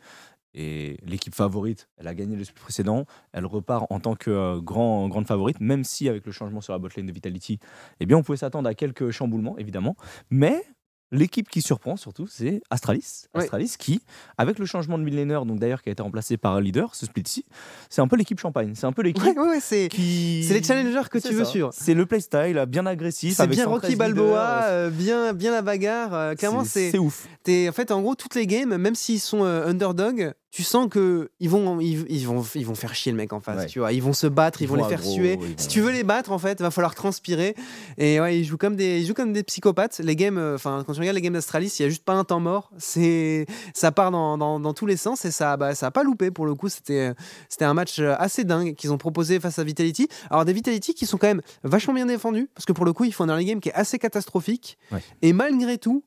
[0.56, 1.88] est l'équipe favorite.
[1.98, 3.06] Elle a gagné le split précédent.
[3.32, 6.72] Elle repart en tant que euh, grand, grande favorite, même si avec le changement sur
[6.72, 7.58] la botlane de Vitality,
[8.00, 9.96] eh bien, on pouvait s'attendre à quelques chamboulements, évidemment.
[10.30, 10.64] Mais
[11.12, 13.26] l'équipe qui surprend surtout, c'est Astralis.
[13.34, 14.00] Astralis qui,
[14.38, 17.06] avec le changement de millénaire, donc d'ailleurs qui a été remplacé par un leader, ce
[17.06, 17.44] split
[17.88, 18.72] c'est un peu l'équipe champagne.
[18.74, 19.22] C'est un peu l'équipe
[19.60, 20.44] c'est qui.
[20.46, 21.70] C'est les challengers que tu veux suivre.
[21.72, 23.36] C'est le playstyle bien agressif.
[23.36, 26.14] C'est bien Rocky Balboa, euh, bien, bien la bagarre.
[26.14, 26.90] Euh, clairement, c'est.
[26.90, 27.26] C'est ouf.
[27.46, 30.88] Es, en fait, en gros, toutes les games, même s'ils sont euh, underdog, tu sens
[30.88, 33.66] que ils vont, ils, vont, ils vont faire chier le mec en face.
[33.66, 35.38] Tu vois, ils vont se battre, ils, vont, les faire suer.
[35.58, 37.54] Si tu veux les battre, en fait, va falloir transpirer.
[37.98, 39.98] Et ouais, ils jouent comme des, ils jouent comme des psychopathes.
[39.98, 42.24] Les games, enfin, quand tu regardes les games d'Astralis, il y a juste pas un
[42.24, 42.70] temps mort.
[42.78, 46.04] C'est, ça part dans, dans, dans, tous les sens et ça, bah, ça a pas
[46.04, 46.70] loupé pour le coup.
[46.70, 47.12] C'était,
[47.50, 50.08] c'était un match assez dingue qu'ils ont proposé face à Vitality.
[50.30, 53.04] Alors des Vitality qui sont quand même vachement bien défendus parce que pour le coup,
[53.04, 54.78] ils font un early game qui est assez catastrophique.
[55.20, 56.02] Et malgré tout,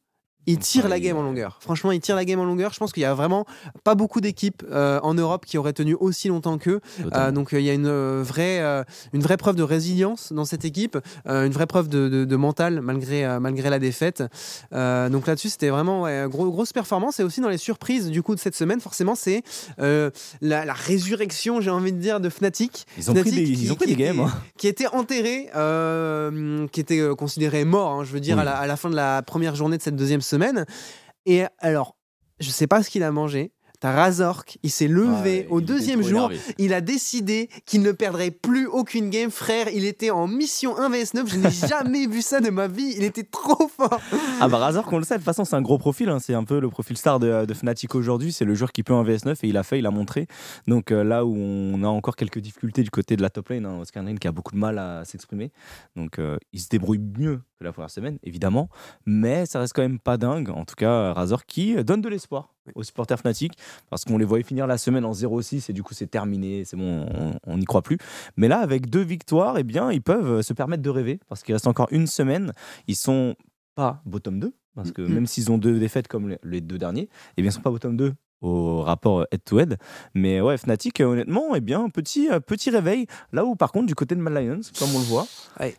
[0.46, 1.58] il tire la game en longueur.
[1.62, 2.74] Franchement, il tire la game en longueur.
[2.74, 3.46] Je pense qu'il y a vraiment
[3.84, 6.82] pas beaucoup d'équipes euh, en Europe qui auraient tenu aussi longtemps qu'eux.
[7.14, 8.60] Euh, donc euh, il y a une vraie,
[9.14, 13.70] une vraie preuve de résilience dans cette équipe, une vraie preuve de, mental malgré, malgré
[13.70, 14.24] la défaite.
[14.72, 17.20] donc là-dessus, c'était vraiment gros, grosse performance.
[17.20, 19.44] Et aussi dans les surprises du coup de cette semaine, forcément, c'est
[19.78, 22.88] la, résurrection, j'ai envie de dire, de Fnatic.
[22.98, 24.20] Ils ont pris des, ils ont pris des games.
[24.20, 24.32] Hein.
[24.58, 25.50] Qui était enterré,
[26.72, 29.22] qui était considéré mort, hein, je veux dire, à, la, à la fin de la
[29.22, 30.29] première journée de cette deuxième semaine.
[31.26, 31.96] Et alors,
[32.40, 33.52] je sais pas ce qu'il a mangé.
[33.80, 38.68] T'as Razork, il s'est levé au deuxième jour, il a décidé qu'il ne perdrait plus
[38.68, 39.32] aucune game.
[39.32, 42.68] Frère, il était en mission 1 vs 9, je n'ai jamais vu ça de ma
[42.68, 44.02] vie, il était trop fort.
[44.42, 46.20] Ah bah Razork, on le sait, de toute façon c'est un gros profil, hein.
[46.20, 49.04] c'est un peu le profil star de, Fnatic aujourd'hui, c'est le joueur qui peut en
[49.04, 50.28] vs 9 et il a fait, il a montré.
[50.68, 53.66] Donc euh, là où on a encore quelques difficultés du côté de la top lane,
[53.66, 55.54] hein, Oscar Lane qui a beaucoup de mal à s'exprimer,
[55.96, 58.70] donc euh, il se débrouille mieux que la première semaine, évidemment,
[59.06, 60.50] mais ça reste quand même pas dingue.
[60.50, 63.54] En tout cas, Razor qui donne de l'espoir aux supporters Fnatic
[63.90, 66.78] parce qu'on les voyait finir la semaine en 0-6 et du coup c'est terminé, c'est
[66.78, 67.06] bon,
[67.46, 67.98] on n'y croit plus.
[68.38, 71.54] Mais là, avec deux victoires, eh bien, ils peuvent se permettre de rêver parce qu'il
[71.54, 72.54] reste encore une semaine.
[72.88, 73.36] Ils sont
[73.76, 75.14] pas bottom 2 parce que mm-hmm.
[75.14, 77.98] même s'ils ont deux défaites comme les deux derniers, eh bien, ils sont pas bottom
[77.98, 79.78] 2 au rapport head-to-head.
[80.14, 83.08] Mais ouais, Fnatic, honnêtement, eh bien, petit, euh, petit réveil.
[83.34, 85.28] Là où, par contre, du côté de Mad Lions, comme on le voit,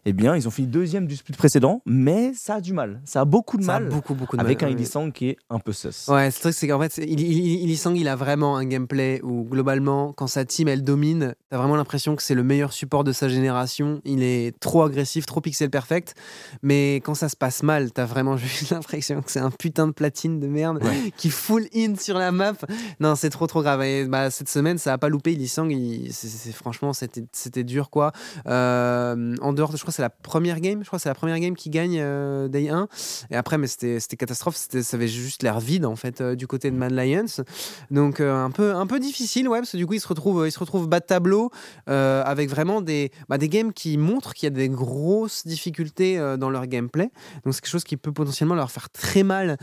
[0.04, 3.00] eh bien, ils ont fini deuxième du split précédent, mais ça a du mal.
[3.04, 3.88] Ça a beaucoup de mal.
[3.88, 6.08] beaucoup, beaucoup de avec un Ilisang qui est un peu sus.
[6.08, 10.26] Ouais, c'est truc, c'est qu'en fait, Ilisang, il a vraiment un gameplay où, globalement, quand
[10.26, 14.00] sa team, elle domine, t'as vraiment l'impression que c'est le meilleur support de sa génération.
[14.04, 16.14] Il est trop agressif, trop pixel perfect.
[16.62, 19.92] Mais quand ça se passe mal, t'as vraiment juste l'impression que c'est un putain de
[19.92, 20.80] platine de merde
[21.16, 22.49] qui full in sur la map
[23.00, 23.82] non, c'est trop trop grave.
[23.82, 25.32] Et, bah, cette semaine, ça a pas loupé.
[25.32, 28.12] Ilisang, il, c'est, franchement, c'était, c'était dur quoi.
[28.46, 30.82] Euh, en dehors, je crois que c'est la première game.
[30.82, 32.88] Je crois c'est la première game qui gagne euh, Day 1.
[33.30, 34.56] Et après, mais c'était, c'était catastrophe.
[34.56, 37.42] Ça avait juste l'air vide en fait euh, du côté de Mad Lions.
[37.90, 40.52] Donc un peu un peu difficile, ouais, parce que du coup, il se retrouve il
[40.52, 41.50] se retrouve bas de tableau
[41.86, 46.50] avec vraiment des bah, des games qui montrent qu'il y a des grosses difficultés dans
[46.50, 47.10] leur gameplay.
[47.44, 49.56] Donc c'est quelque chose qui peut potentiellement leur faire très mal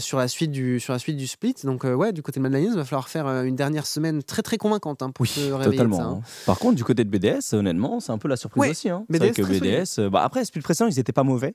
[0.00, 1.54] sur la suite du sur la suite du split.
[1.64, 4.22] Donc ouais, du côté de Mad Lions, il va falloir faire euh, une dernière semaine
[4.22, 5.76] très très convaincante hein, pour se réveiller.
[5.76, 5.96] Totalement.
[5.96, 6.20] Ça, hein.
[6.46, 8.88] Par contre, du côté de BDS, honnêtement, c'est un peu la surprise aussi.
[8.88, 9.04] Hein.
[9.08, 11.54] BDS, que BDS euh, bah, après, plus précédent, ils n'étaient pas mauvais.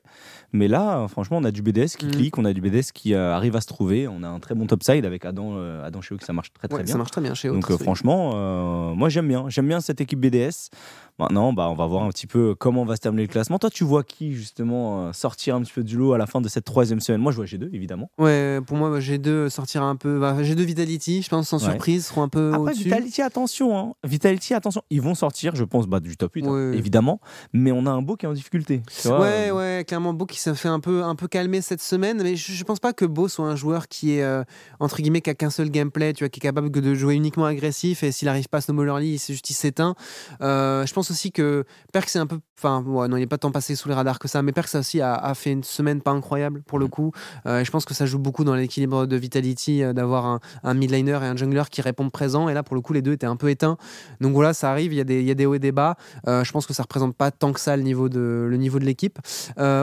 [0.52, 2.10] Mais là, franchement, on a du BDS qui mm.
[2.10, 4.08] clique, on a du BDS qui euh, arrive à se trouver.
[4.08, 6.68] On a un très bon topside avec Adam, Adam chez eux, que ça marche très
[6.68, 6.92] très bien.
[6.92, 7.52] Ça marche très bien chez eux.
[7.52, 9.46] Donc franchement, moi j'aime bien.
[9.48, 10.70] J'aime bien cette équipe BDS.
[11.18, 13.58] Maintenant, bah, on va voir un petit peu comment va se terminer le classement.
[13.58, 16.48] Toi, tu vois qui, justement, sortir un petit peu du lot à la fin de
[16.48, 17.20] cette troisième semaine?
[17.20, 18.10] Moi, je vois G2, évidemment.
[18.16, 20.19] Ouais, pour moi, G2 sortir un peu.
[20.20, 22.52] Bah, G2 Vitality, je pense, sans surprise, seront un peu.
[22.54, 23.78] Après, Vitality, attention.
[23.78, 23.92] Hein.
[24.04, 24.82] Vitality, attention.
[24.90, 27.20] Ils vont sortir, je pense, bah, du top 8, hein, évidemment.
[27.52, 28.82] Mais on a un beau qui est en difficulté.
[29.06, 32.22] ouais, ouais, clairement, Beau qui s'est fait un peu, un peu calmer cette semaine.
[32.22, 34.44] Mais je, ne pense pas que Beau soit un joueur qui est, euh,
[34.78, 37.46] entre guillemets, qui a qu'un seul gameplay, tu vois, qui est capable de jouer uniquement
[37.46, 38.02] agressif.
[38.02, 39.94] Et s'il n'arrive pas à snowballer early, c'est juste il s'éteint.
[40.40, 42.38] Euh, je pense aussi que Perk, c'est un peu.
[42.58, 44.80] Enfin, non, il n'est pas tant passé sous les radars que ça, mais Perk, ça
[44.80, 47.12] aussi a, fait une semaine pas incroyable pour le coup.
[47.46, 50.74] Euh, je pense que ça joue beaucoup dans l'équilibre de Vitality euh, d'avoir un, un
[50.74, 52.48] midliner et un jungler qui répondent présent.
[52.48, 53.76] Et là, pour le coup, les deux étaient un peu éteints.
[54.20, 55.72] Donc voilà, ça arrive, il y a des, il y a des hauts et des
[55.72, 55.96] bas.
[56.26, 58.78] Euh, je pense que ça représente pas tant que ça le niveau de, le niveau
[58.78, 59.18] de l'équipe.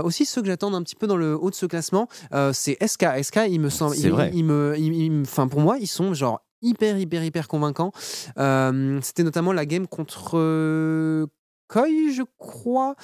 [0.03, 2.07] aussi, ceux que j'attends un petit peu dans le haut de ce classement,
[2.53, 3.05] c'est SK.
[3.23, 3.95] SK, il me semble.
[3.95, 7.91] Il, il, me, enfin, pour moi, ils sont genre hyper hyper hyper convaincants.
[7.95, 11.27] C'était notamment la game contre
[11.67, 12.95] Koi, je crois.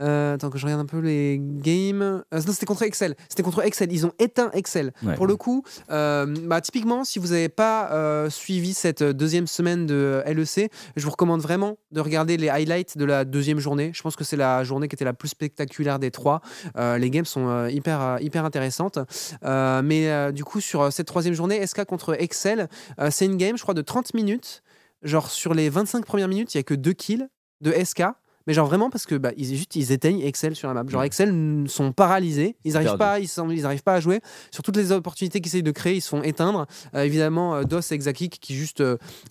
[0.00, 2.02] Euh, attends que je regarde un peu les games.
[2.02, 3.14] Euh, non, c'était contre Excel.
[3.28, 3.92] C'était contre Excel.
[3.92, 4.92] Ils ont éteint Excel.
[5.16, 10.22] Pour le coup, euh, bah, typiquement, si vous n'avez pas suivi cette deuxième semaine de
[10.26, 13.90] LEC, je vous recommande vraiment de regarder les highlights de la deuxième journée.
[13.94, 16.40] Je pense que c'est la journée qui était la plus spectaculaire des trois.
[16.76, 18.98] les games sont hyper, hyper intéressantes.
[19.42, 22.68] mais du coup, sur cette troisième journée, SK contre Excel,
[23.10, 24.62] c'est une game, je crois, de 30 minutes.
[25.02, 27.28] Genre, sur les 25 premières minutes, il n'y a que deux kills
[27.60, 28.00] de SK.
[28.46, 30.88] Mais genre vraiment parce que bah, ils, juste, ils éteignent Excel sur la map.
[30.88, 34.20] Genre Excel sont paralysés, ils n'arrivent pas, ils, ils arrivent pas à jouer.
[34.50, 36.66] Sur toutes les opportunités qu'ils essayent de créer, ils se font éteindre.
[36.94, 38.82] Euh, évidemment, DOS et Exakik qui juste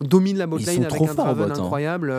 [0.02, 1.52] dominent la botlane avec un hein.
[1.52, 2.14] incroyable.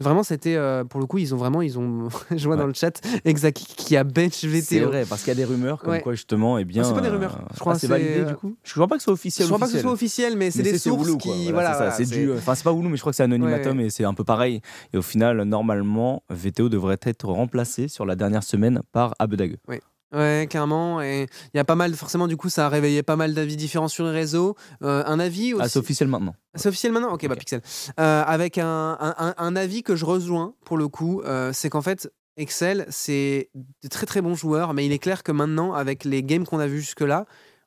[0.00, 3.00] vraiment, c'était pour le coup, ils ont vraiment, ils ont, je vois dans le chat,
[3.24, 4.62] Exakik qui a bench VTO.
[4.62, 6.84] C'est vrai, parce qu'il y a des rumeurs comme quoi justement, et eh bien.
[6.84, 7.74] c'est pas des rumeurs, je crois.
[7.74, 8.56] Ah, c'est validé du coup?
[8.62, 9.46] Je crois pas que ce soit officiel.
[9.46, 12.32] Je crois pas que ce soit officiel, mais c'est des sources qui, voilà, c'est du,
[12.32, 14.60] enfin c'est pas Woulou, mais je crois que c'est Anonymatum et c'est un peu pareil.
[14.92, 19.56] Et au final, normalement, VTO devrait être remplacé sur la dernière semaine par Abedag.
[19.68, 19.78] Oui.
[20.12, 21.02] Ouais, carrément.
[21.02, 23.56] Et il y a pas mal, forcément, du coup, ça a réveillé pas mal d'avis
[23.56, 24.54] différents sur les réseaux.
[24.82, 25.62] Euh, un avis aussi.
[25.64, 26.34] Ah, c'est officiel maintenant.
[26.54, 27.60] C'est officiel maintenant Ok, bah Pixel.
[27.98, 31.82] Euh, avec un, un, un, avis que je rejoins, pour le coup, euh, c'est qu'en
[31.82, 36.04] fait, Excel, c'est de très très bons joueurs, mais il est clair que maintenant, avec
[36.04, 37.26] les games qu'on a vus jusque-là,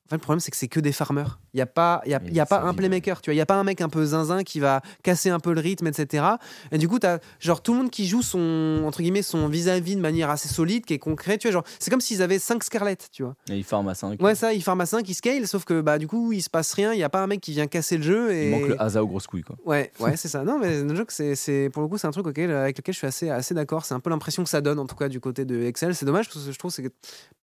[0.10, 1.38] en fait, le problème, c'est que c'est que des farmers.
[1.54, 3.36] Il n'y a pas, y a, y a pas un playmaker, tu vois.
[3.36, 5.62] Il n'y a pas un mec un peu zinzin qui va casser un peu le
[5.62, 6.26] rythme, etc.
[6.72, 9.48] Et du coup, tu as genre tout le monde qui joue son, entre guillemets, son
[9.48, 11.54] vis-à-vis de manière assez solide, qui est concret, tu vois.
[11.54, 13.36] Genre, c'est comme s'ils avaient 5 Scarlet, tu vois.
[13.52, 14.20] Et ils farment à 5.
[14.20, 16.50] Ouais, ça, ils farment à 5, ils scale, sauf que bah, du coup, il se
[16.50, 16.92] passe rien.
[16.92, 18.34] Il n'y a pas un mec qui vient casser le jeu.
[18.34, 18.48] Et...
[18.48, 19.58] Il manque le Asa aux grosses couilles, quoi.
[19.64, 20.44] Ouais, ouais, c'est ça.
[20.44, 22.98] Non, mais le jeu, c'est, pour le coup, c'est un truc auquel, avec lequel je
[22.98, 23.86] suis assez, assez d'accord.
[23.86, 25.94] C'est un peu l'impression que ça donne, en tout cas, du côté de Excel.
[25.94, 26.90] C'est dommage parce que je trouve que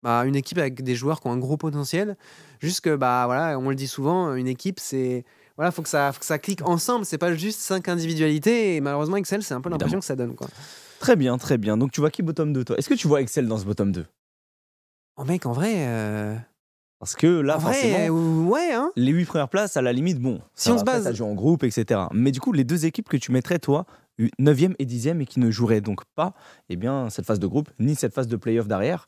[0.03, 2.17] bah, une équipe avec des joueurs qui ont un gros potentiel.
[2.59, 5.25] Juste que, bah, voilà, on le dit souvent, une équipe, c'est.
[5.55, 7.05] Voilà, faut que ça, faut que ça clique ensemble.
[7.05, 8.75] C'est pas juste cinq individualités.
[8.75, 10.35] Et malheureusement, Excel, c'est un peu l'impression que ça donne.
[10.35, 10.47] Quoi.
[10.99, 11.77] Très bien, très bien.
[11.77, 12.77] Donc, tu vois qui bottom 2, toi?
[12.77, 14.05] Est-ce que tu vois Excel dans ce bottom 2
[15.17, 15.73] Oh, mec, en vrai.
[15.79, 16.35] Euh,
[16.99, 18.91] Parce que là, forcément, euh, ouais, hein.
[18.95, 21.03] les huit premières places, à la limite, bon, si on se base.
[21.03, 22.01] Ça joue en groupe, etc.
[22.13, 23.85] Mais du coup, les deux équipes que tu mettrais, toi,
[24.39, 26.33] 9e et 10e, et qui ne joueraient donc pas
[26.69, 29.07] eh bien, cette phase de groupe, ni cette phase de playoff derrière,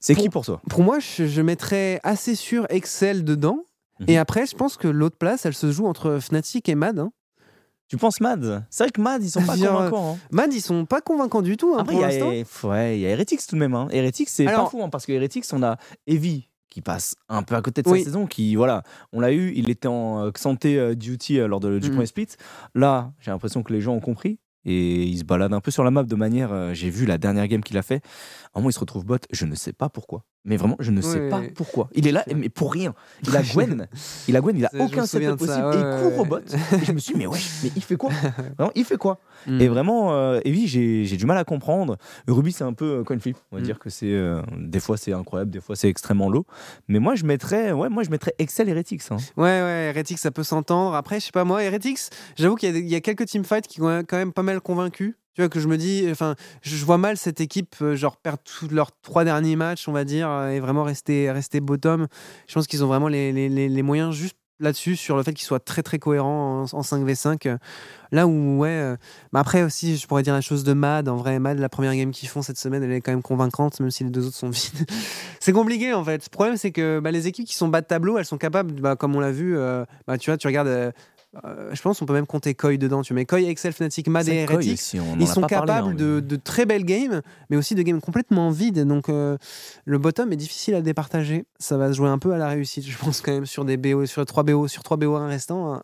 [0.00, 0.60] c'est qui pour toi?
[0.68, 3.64] Pour moi, je, mettrais assez sûr Excel dedans.
[4.00, 4.06] Mhm.
[4.08, 6.98] Et après, je pense que l'autre place, elle se joue entre Fnatic et Mad.
[6.98, 7.12] Hein.
[7.88, 8.64] Tu penses Mad?
[8.70, 10.14] C'est vrai que Mad, ils sont pas convaincants.
[10.14, 10.18] Hein.
[10.30, 11.74] Mad, ils sont pas convaincants du tout.
[11.74, 13.74] Hein, après, il y, a, y a Heretics tout de même.
[13.74, 13.88] Hein.
[13.90, 17.62] Heretics, c'est pas fou, parce que Heretics, on a Evie qui passe un peu à
[17.62, 20.94] côté de sa saison, qui, voilà, on l'a eu, il était en euh, santé euh,
[20.94, 21.94] duty euh, lors de, du mhm.
[21.94, 22.28] premier split.
[22.74, 25.84] Là, j'ai l'impression que les gens ont compris et il se balade un peu sur
[25.84, 26.74] la map de manière.
[26.74, 28.02] j'ai vu la dernière game qu'il a fait.
[28.52, 29.18] À un moment, il se retrouve bot.
[29.30, 30.24] Je ne sais pas pourquoi.
[30.44, 31.90] Mais vraiment, je ne sais pas pourquoi.
[31.94, 32.94] Il est là, mais pour rien.
[33.26, 33.88] Il a Gwen.
[34.28, 35.74] il a Gwen, il a aucun setup possible.
[35.74, 36.38] et il court au bot.
[36.80, 38.10] Et je me suis dit, mais ouais, mais il fait quoi?
[38.56, 39.20] Vraiment, il fait quoi?
[39.46, 39.60] Hmm.
[39.60, 41.96] Et vraiment, euh, et oui, j'ai du mal à comprendre.
[42.26, 43.36] Ruby, c'est un peu euh, coin flip.
[43.52, 43.64] On va hmm.
[43.64, 44.12] dire que c'est.
[44.12, 46.46] Euh, des fois, c'est incroyable, des fois, c'est extrêmement low.
[46.88, 49.02] Mais moi, je mettrais, ouais, moi, je mettrais Excel Heretics.
[49.10, 49.16] Hein.
[49.36, 50.94] Ouais, ouais, Heretics, ça peut s'entendre.
[50.94, 54.02] Après, je sais pas, moi, Heretics, j'avoue qu'il y, y, a quelques teamfights qui ont
[54.06, 55.16] quand même pas mal convaincu.
[55.34, 58.42] Tu vois, que je me dis, enfin, je vois mal cette équipe, euh, genre, perdre
[58.42, 62.08] tous leurs trois derniers matchs, on va dire, euh, et vraiment rester, rester bottom.
[62.48, 65.46] Je pense qu'ils ont vraiment les, les, les, moyens juste là-dessus, sur le fait qu'ils
[65.46, 67.58] soient très très cohérents en, 5v5.
[68.10, 68.68] Là où, ouais.
[68.70, 68.96] Euh,
[69.32, 71.08] mais après aussi, je pourrais dire la chose de Mad.
[71.08, 73.78] En vrai, Mad, la première game qu'ils font cette semaine, elle est quand même convaincante,
[73.78, 74.90] même si les deux autres sont vides.
[75.38, 76.24] c'est compliqué en fait.
[76.24, 78.72] Le problème, c'est que bah, les équipes qui sont bas de tableau, elles sont capables,
[78.72, 79.56] bah, comme on l'a vu,
[80.08, 80.92] bah, tu vois, tu regardes
[81.32, 83.02] je pense qu'on peut même compter Koi dedans.
[83.02, 84.94] Tu mets Koi, Excel, Fnatic, Mad et Heretics.
[85.18, 88.84] ils sont capables hein, de, très belles games, mais aussi de games complètement vides.
[88.86, 89.36] Donc euh,
[89.84, 91.44] le bottom est difficile à départager.
[91.58, 93.76] Ça va se jouer un peu à la réussite, je pense quand même sur des
[93.76, 95.74] BO, sur 3 BO, sur 3 BO1 restants.
[95.74, 95.82] Hein.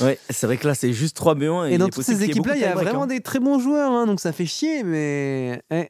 [0.00, 1.70] Ouais, c'est vrai que là c'est juste 3 BO1.
[1.70, 3.06] Et, dans toutes ces équipes-là, il y a, vraiment hein.
[3.06, 5.62] des très bons joueurs, donc ça fait chier, mais.
[5.70, 5.88] Eh,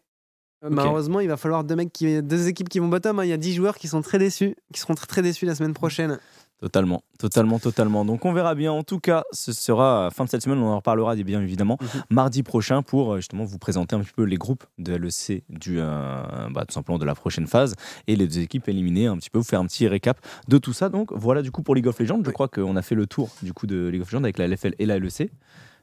[0.62, 3.20] malheureusement, il va falloir deux, mecs qui, deux équipes qui vont bottom.
[3.22, 5.54] Il y a 10 joueurs qui sont très déçus, qui seront très, très déçus la
[5.54, 6.18] semaine prochaine.
[6.60, 8.04] Totalement, totalement, totalement.
[8.04, 8.72] Donc on verra bien.
[8.72, 10.58] En tout cas, ce sera fin de cette semaine.
[10.58, 12.02] On en reparlera bien évidemment mhm.
[12.10, 15.78] mardi prochain pour euh, justement vous présenter un petit peu les groupes de LEC du
[15.78, 17.76] euh, bah, tout simplement de la prochaine phase
[18.08, 19.06] et les deux équipes éliminées.
[19.06, 20.18] Un petit peu vous faire un petit récap
[20.48, 20.88] de tout ça.
[20.88, 22.22] Donc voilà du coup pour League of Legends.
[22.24, 24.48] Je crois qu'on a fait le tour du coup de League of Legends avec la
[24.48, 25.30] LFL et la LEC.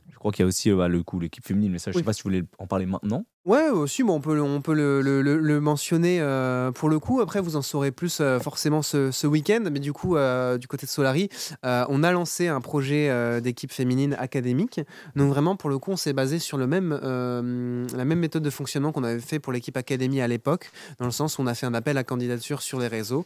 [0.10, 1.98] Je crois qu'il y a aussi euh, bah, le coup l'équipe féminine, mais ça je
[1.98, 3.24] ne sais pas si vous voulez en parler maintenant.
[3.46, 7.22] Ouais, aussi, bon, on peut, on peut le, le, mentionner euh, pour le coup.
[7.22, 9.64] Après, vous en saurez plus euh, forcément ce, ce week-end.
[9.72, 11.30] Mais du coup, euh, du côté de Solari,
[11.64, 14.82] on a lancé un projet d'équipe féminine académique.
[15.16, 18.50] Donc vraiment, pour le coup, on s'est basé sur le même, la même méthode de
[18.50, 21.54] fonctionnement qu'on avait fait pour l'équipe académie à l'époque, dans le sens où on a
[21.54, 23.24] fait un appel à candidature sur les réseaux.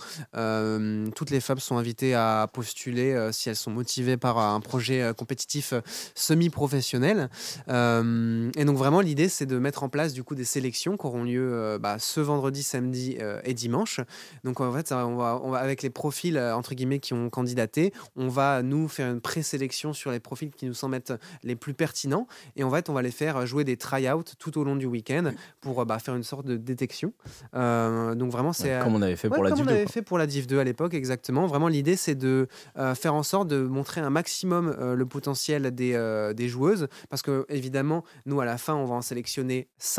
[1.16, 5.74] toutes les femmes sont invitées à postuler si elles sont motivées par un projet compétitif
[6.14, 7.30] semi-professionnel.
[7.70, 11.06] et donc vraiment, l'idée, c'est de mettre en place place du coup des sélections qui
[11.06, 14.00] auront lieu bah, ce vendredi, samedi et dimanche.
[14.44, 17.94] Donc en fait, on va, on va avec les profils entre guillemets qui ont candidaté,
[18.16, 21.00] on va nous faire une présélection sur les profils qui nous semblent
[21.44, 24.64] les plus pertinents et en fait, on va les faire jouer des try-outs tout au
[24.64, 27.14] long du week-end pour bah, faire une sorte de détection.
[27.54, 29.72] donc vraiment, c'est comme on avait fait pour la Div 2.
[29.72, 31.48] on avait fait pour la Div 2 à l'époque, exactement.
[31.48, 32.48] Vraiment, l'idée c'est de
[32.96, 38.04] faire en sorte de montrer un maximum le potentiel des, des joueuses parce que évidemment,
[38.26, 39.99] nous à la fin, on va en sélectionner 5,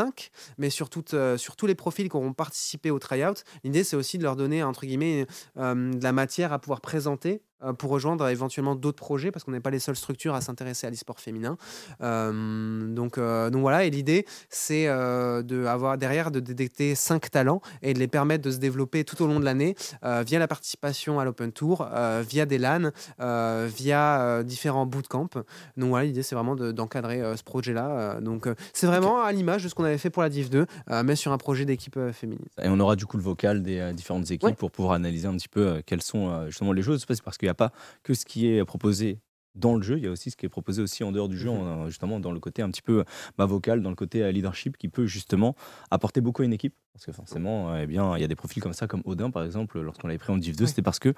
[0.59, 0.89] mais sur,
[1.37, 4.63] sur tous les profils qui auront participé au tryout, l'idée c'est aussi de leur donner
[4.63, 9.45] entre guillemets de la matière à pouvoir présenter euh, pour rejoindre éventuellement d'autres projets parce
[9.45, 11.57] qu'on n'est pas les seules structures à s'intéresser à l'e-sport féminin.
[12.03, 17.61] Euh, donc, euh, donc voilà, et l'idée c'est de avoir derrière de détecter cinq talents
[17.83, 21.21] et de les permettre de se développer tout au long de l'année via la participation
[21.21, 21.87] à l'Open Tour,
[22.29, 25.29] via des LAN, via différents bootcamps.
[25.77, 28.21] Donc voilà, l'idée c'est vraiment d'encadrer ce projet-là.
[28.21, 30.67] donc c'est vraiment à l'image de ce qu'on avait fait pour la Div 2,
[31.05, 32.45] mais sur un projet d'équipe féminine.
[32.63, 35.49] Et on aura du coup le vocal des différentes équipes pour pouvoir analyser un petit
[35.49, 38.65] peu quelles sont justement les choses, parce qu'il n'y a pas que ce qui est
[38.65, 39.21] proposé
[39.55, 41.37] dans le jeu, il y a aussi ce qui est proposé aussi en dehors du
[41.37, 41.87] jeu, mhm.
[41.87, 43.05] justement dans le côté un petit peu
[43.37, 45.55] bah, vocal, dans le côté euh, leadership qui peut justement
[45.91, 46.75] apporter beaucoup à une équipe.
[46.93, 49.45] Parce que forcément, eh bien, il y a des profils comme ça, comme Odin par
[49.45, 51.15] exemple, lorsqu'on l'avait pris en Div 2, c'était parce que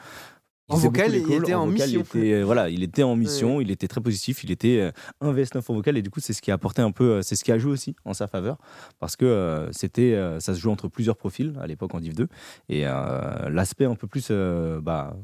[0.68, 1.86] en vocal, il était en, mission.
[1.88, 4.92] Il était, euh, voilà, il était en mission, il était très positif, il était euh,
[5.20, 7.36] un VS9 en vocal et du coup c'est ce qui a apporté un peu, c'est
[7.36, 8.58] ce qui a joué aussi en sa faveur
[8.98, 12.28] parce que c'était, ça se joue entre plusieurs profils à l'époque en Div 2
[12.68, 15.16] et l'aspect un peu plus bah,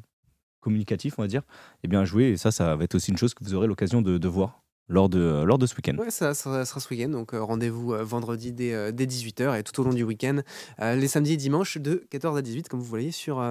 [0.61, 1.43] communicatif, on va dire,
[1.83, 2.31] et bien joué.
[2.31, 5.09] Et ça, ça va être aussi une chose que vous aurez l'occasion de, voir lors
[5.09, 5.97] de, lors de ce week-end.
[5.99, 7.09] Oui, ça, sera ce week-end.
[7.11, 10.41] Donc euh, rendez-vous euh, vendredi dès, 18h euh, et tout au long du week-end,
[10.81, 13.45] les samedis et dimanches de 14 à 18, comme vous voyez sur,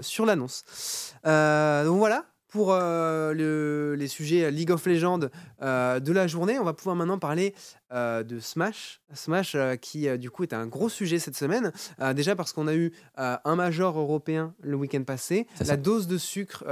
[0.00, 0.64] sur l'annonce.
[1.24, 6.58] donc voilà, pour le, les sujets League of Legends de la journée.
[6.58, 7.54] On va pouvoir maintenant parler
[7.94, 9.00] de Smash.
[9.12, 11.72] Smash qui du coup est un gros sujet cette semaine.
[12.14, 16.64] déjà parce qu'on a eu un major européen le week-end passé, la dose de sucre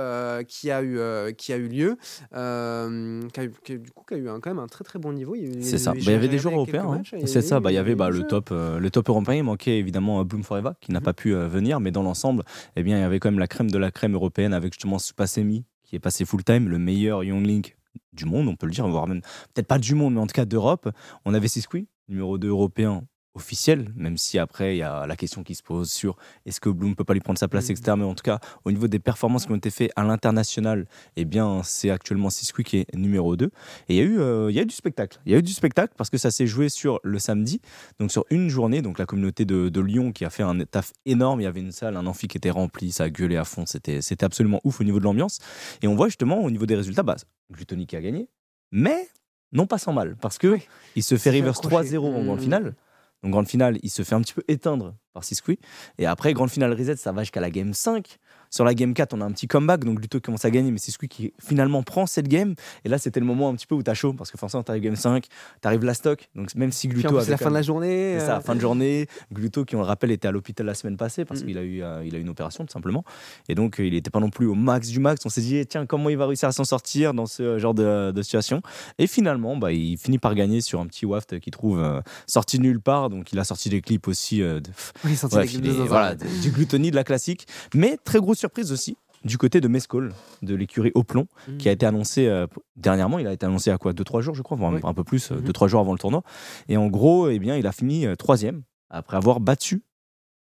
[0.49, 1.97] qui, a eu, qui a eu lieu,
[2.31, 5.13] qui, a eu, du coup qui a eu un, quand même un très très bon
[5.13, 5.37] niveau.
[5.61, 5.93] C'est ça.
[5.93, 6.91] Bah, il y avait des joueurs européens.
[6.93, 7.03] Hein.
[7.27, 7.61] C'est ça.
[7.61, 9.37] Bah, il y avait bah, le top, le top européen.
[9.37, 12.43] Il manquait évidemment Bloom Forever qui n'a pas pu venir, mais dans l'ensemble,
[12.77, 14.99] eh bien il y avait quand même la crème de la crème européenne avec justement
[14.99, 17.77] Supasemi qui est passé full time, le meilleur Young Link
[18.13, 19.21] du monde, on peut le dire, voire même
[19.55, 20.89] peut-être pas du monde, mais en tout cas d'Europe.
[21.25, 25.43] On avait Siskui, numéro 2 européen officiel, même si après il y a la question
[25.43, 27.95] qui se pose sur est-ce que Bloom peut pas lui prendre sa place, etc.
[27.97, 31.25] Mais en tout cas, au niveau des performances qui ont été faites à l'international, eh
[31.25, 33.47] bien c'est actuellement Sisqui qui est numéro 2.
[33.47, 33.51] Et
[33.89, 35.19] il y, a eu, euh, il y a eu du spectacle.
[35.25, 37.61] Il y a eu du spectacle parce que ça s'est joué sur le samedi,
[37.99, 38.83] donc sur une journée.
[38.83, 41.41] Donc la communauté de, Lyon qui a fait un taf énorme.
[41.41, 43.67] Il y avait une salle, un amphi qui était rempli, ça a gueulé à fond.
[43.67, 45.39] C'était, c'était absolument ouf au niveau de l'ambiance.
[45.83, 47.17] Et on voit justement au niveau des résultats, bah,
[47.51, 48.29] Glutoni qui a gagné,
[48.71, 49.09] mais
[49.53, 50.59] non pas sans mal parce que
[50.97, 52.39] il se fait reverse 3-0 en mmh.
[52.39, 52.75] finale.
[53.23, 55.59] Donc, grande finale, il se fait un petit peu éteindre par Sisqui.
[55.99, 58.19] Et après, grande finale reset, ça va jusqu'à la game 5.
[58.53, 60.77] Sur la game 4, on a un petit comeback, donc Gluto commence à gagner, mais
[60.77, 62.55] c'est celui qui finalement prend cette game.
[62.85, 64.83] Et là, c'était le moment un petit peu où t'as chaud, parce que forcément, t'arrives
[64.83, 65.25] game 5,
[65.63, 66.29] t'arrives la stock.
[66.35, 67.19] Donc même si Gluto.
[67.23, 68.19] C'est la fin de la journée.
[68.19, 68.41] C'est ça, euh.
[68.43, 69.07] fin de journée.
[69.33, 71.47] Gluto, qui on le rappelle, était à l'hôpital la semaine passée, parce mm.
[71.47, 73.05] qu'il a, eu, euh, il a eu une opération, tout simplement.
[73.49, 75.25] Et donc, euh, il n'était pas non plus au max du max.
[75.25, 78.13] On s'est dit, tiens, comment il va réussir à s'en sortir dans ce genre de,
[78.21, 78.61] situation?
[78.99, 81.83] Et finalement, bah, il finit par gagner sur un petit waft qu'il trouve
[82.27, 83.09] sorti de nulle part.
[83.09, 84.41] Donc, il a sorti des clips aussi.
[84.41, 84.61] De...
[85.07, 87.47] Oui, sorti des clips de voilà, du glutonie, de la classique.
[87.75, 91.57] Mais très grosse surprise aussi du côté de Mescol, de l'écurie au plomb, mmh.
[91.59, 93.21] qui a été annoncé euh, dernièrement.
[93.21, 95.41] Il a été annoncé à quoi 2-3 jours, je crois, un peu plus, 2-3 euh,
[95.41, 95.69] mmh.
[95.69, 96.23] jours avant le tournoi.
[96.69, 99.85] Et en gros, eh bien, il a fini euh, troisième après avoir battu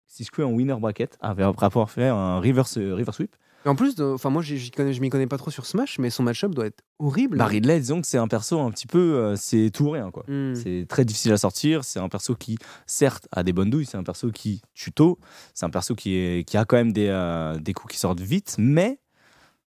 [0.07, 3.37] Siskwe en winner bracket, après avoir fait un reverse, reverse sweep
[3.69, 6.67] en plus, enfin moi, je m'y connais pas trop sur Smash, mais son match-up doit
[6.67, 7.39] être horrible.
[7.39, 10.11] Bah, Ridley, disons que c'est un perso un petit peu, euh, c'est tout ou rien
[10.11, 10.25] quoi.
[10.29, 10.55] Hmm.
[10.55, 11.85] C'est très difficile à sortir.
[11.85, 13.87] C'est un perso qui, certes, a des bonnes douilles.
[13.87, 15.19] C'est un perso qui tuto.
[15.55, 18.21] C'est un perso qui, est, qui a quand même des, euh, des coups qui sortent
[18.21, 18.99] vite, mais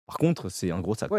[0.06, 1.10] par contre, c'est un gros sac.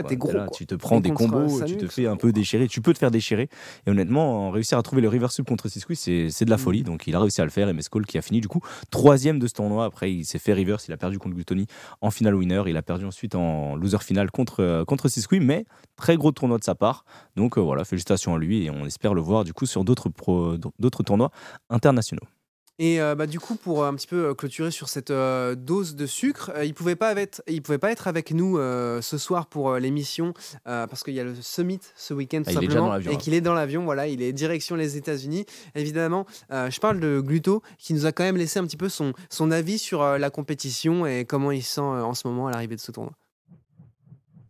[0.54, 3.12] tu te prends des combos, tu te fais un peu déchirer, tu peux te faire
[3.12, 3.50] déchirer.
[3.88, 6.60] Et honnêtement, réussir à trouver le reverse sub contre Sisqui, c'est de la mm.
[6.60, 6.84] folie.
[6.84, 7.68] Donc il a réussi à le faire.
[7.68, 9.86] Et Mescol qui a fini du coup troisième de ce tournoi.
[9.86, 11.66] Après, il s'est fait reverse, il a perdu contre Glutoni
[12.02, 12.64] en finale winner.
[12.68, 15.08] Il a perdu ensuite en loser final contre, euh, contre
[15.40, 17.06] mais très gros tournoi de sa part.
[17.36, 20.10] Donc euh, voilà, félicitations à lui et on espère le voir du coup sur d'autres
[21.04, 21.32] tournois
[21.70, 22.24] internationaux.
[22.78, 25.96] Et euh, bah, du coup, pour un petit peu euh, clôturer sur cette euh, dose
[25.96, 29.48] de sucre, il ne pouvait, pas être, il pouvait pas être avec nous ce soir
[29.48, 30.34] pour l'émission
[30.64, 33.84] parce qu'il y a le summit ce week-end ah, simplement et qu'il est dans l'avion.
[33.86, 35.46] Voilà, il est direction les États-Unis.
[35.76, 39.14] Évidemment, je parle de Gluto qui nous a quand même laissé un petit peu son,
[39.30, 42.82] son avis sur la compétition et comment il sent en ce moment à l'arrivée de
[42.82, 43.14] ce tournoi.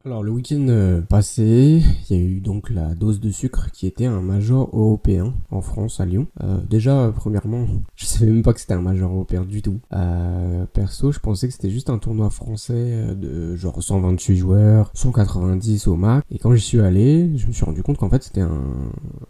[0.05, 3.87] Alors le week-end euh, passé, il y a eu donc la dose de sucre qui
[3.87, 6.27] était un major européen en France à Lyon.
[6.43, 7.65] Euh, déjà, premièrement,
[7.95, 9.79] je savais même pas que c'était un major européen du tout.
[9.93, 15.87] Euh, perso, je pensais que c'était juste un tournoi français de genre 128 joueurs, 190
[15.87, 16.23] au max.
[16.29, 18.61] Et quand j'y suis allé, je me suis rendu compte qu'en fait c'était un,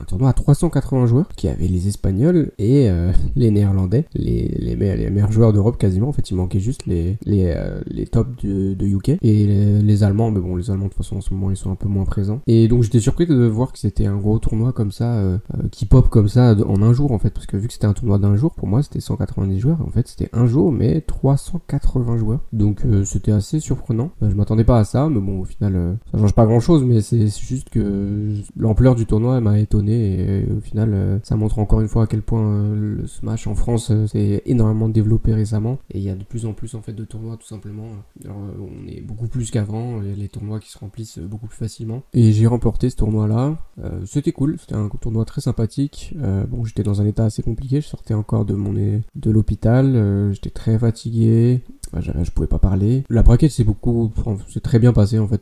[0.09, 2.89] tournoi à 380 joueurs qui avait les Espagnols et
[3.37, 6.09] les Néerlandais, les, meilleurs joueurs d'Europe quasiment.
[6.09, 7.55] En fait, il manquait juste les, les,
[7.87, 11.21] les tops de, de UK et les, Allemands, mais bon, Allemands de toute façon en
[11.21, 12.41] ce moment ils sont un peu moins présents.
[12.47, 15.67] Et donc j'étais surpris de voir que c'était un gros tournoi comme ça, euh, euh,
[15.71, 17.93] qui pop comme ça en un jour en fait, parce que vu que c'était un
[17.93, 22.17] tournoi d'un jour, pour moi c'était 190 joueurs, en fait c'était un jour mais 380
[22.17, 22.39] joueurs.
[22.53, 24.11] Donc euh, c'était assez surprenant.
[24.21, 27.01] je m'attendais pas à ça, mais bon au final ça change pas grand chose, mais
[27.01, 31.87] c'est juste que l'ampleur du tournoi m'a étonné et, au final ça montre encore une
[31.87, 36.09] fois à quel point le Smash en France s'est énormément développé récemment et il y
[36.09, 37.87] a de plus en plus en fait de tournois tout simplement.
[38.27, 42.03] On est beaucoup plus qu'avant, les tournois qui se remplissent beaucoup plus facilement.
[42.13, 43.57] Et j'ai remporté ce tournoi-là.
[43.83, 46.13] Euh, c'était cool, c'était un tournoi très sympathique.
[46.19, 49.95] Euh, bon, j'étais dans un état assez compliqué, je sortais encore de mon de l'hôpital,
[49.95, 51.61] euh, j'étais très fatigué,
[51.93, 53.03] je pouvais pas parler.
[53.09, 54.11] La braquette c'est beaucoup,
[54.49, 55.41] c'est très bien passé en fait,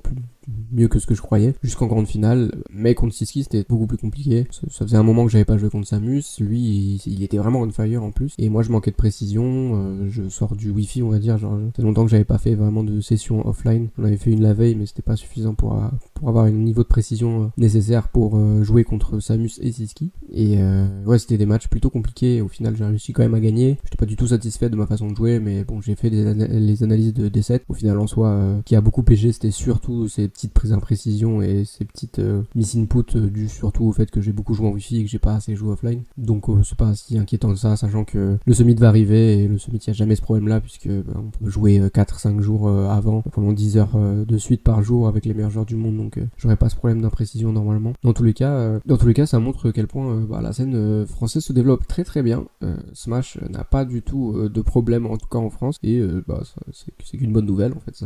[0.72, 1.56] mieux que ce que je croyais.
[1.64, 4.48] Jusqu'en grande finale, mais contre Siski c'était beaucoup plus compliqué.
[4.52, 6.24] Ça, faisait un moment que j'avais pas joué contre Samus.
[6.40, 8.34] Lui, il, était vraiment on fire en plus.
[8.38, 9.44] Et moi, je manquais de précision.
[9.76, 11.38] Euh, je sors du Wi-Fi, on va dire.
[11.38, 13.90] Genre, c'est longtemps que j'avais pas fait vraiment de session offline.
[13.98, 16.52] On avait fait une la veille, mais c'était pas suffisant pour, euh, pour avoir un
[16.52, 20.12] niveau de précision euh, nécessaire pour jouer contre Samus et Siski.
[20.32, 20.58] Et
[21.06, 22.42] ouais, c'était des matchs plutôt compliqués.
[22.42, 23.78] Au final, j'ai réussi quand même à gagner.
[23.84, 26.84] J'étais pas du tout satisfait de ma façon de jouer, mais bon, j'ai fait les
[26.84, 27.62] analyses de D7.
[27.70, 31.64] Au final, en soi, qui a beaucoup pégé, c'était surtout ces petites prises d'imprécision et
[31.64, 34.72] ces petites euh, miss input euh, dues surtout au fait que j'ai beaucoup joué en
[34.72, 36.04] wifi et que j'ai pas assez joué offline.
[36.18, 39.48] Donc euh, c'est pas si inquiétant que ça, sachant que le summit va arriver et
[39.48, 42.70] le summit il a jamais ce problème là puisque bah, on peut jouer 4-5 jours
[42.70, 46.20] avant pendant 10 heures de suite par jour avec les meilleurs joueurs du monde donc
[46.38, 47.94] j'aurais pas ce problème d'imprécision normalement.
[48.04, 51.06] Dans tous les cas, dans tous les cas ça montre quel point bah, la scène
[51.06, 52.46] française se développe très très bien.
[52.94, 57.18] Smash n'a pas du tout de problème en tout cas en France et bah, c'est
[57.18, 58.04] qu'une bonne nouvelle en fait.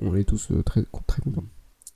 [0.00, 1.44] On est tous très très contents.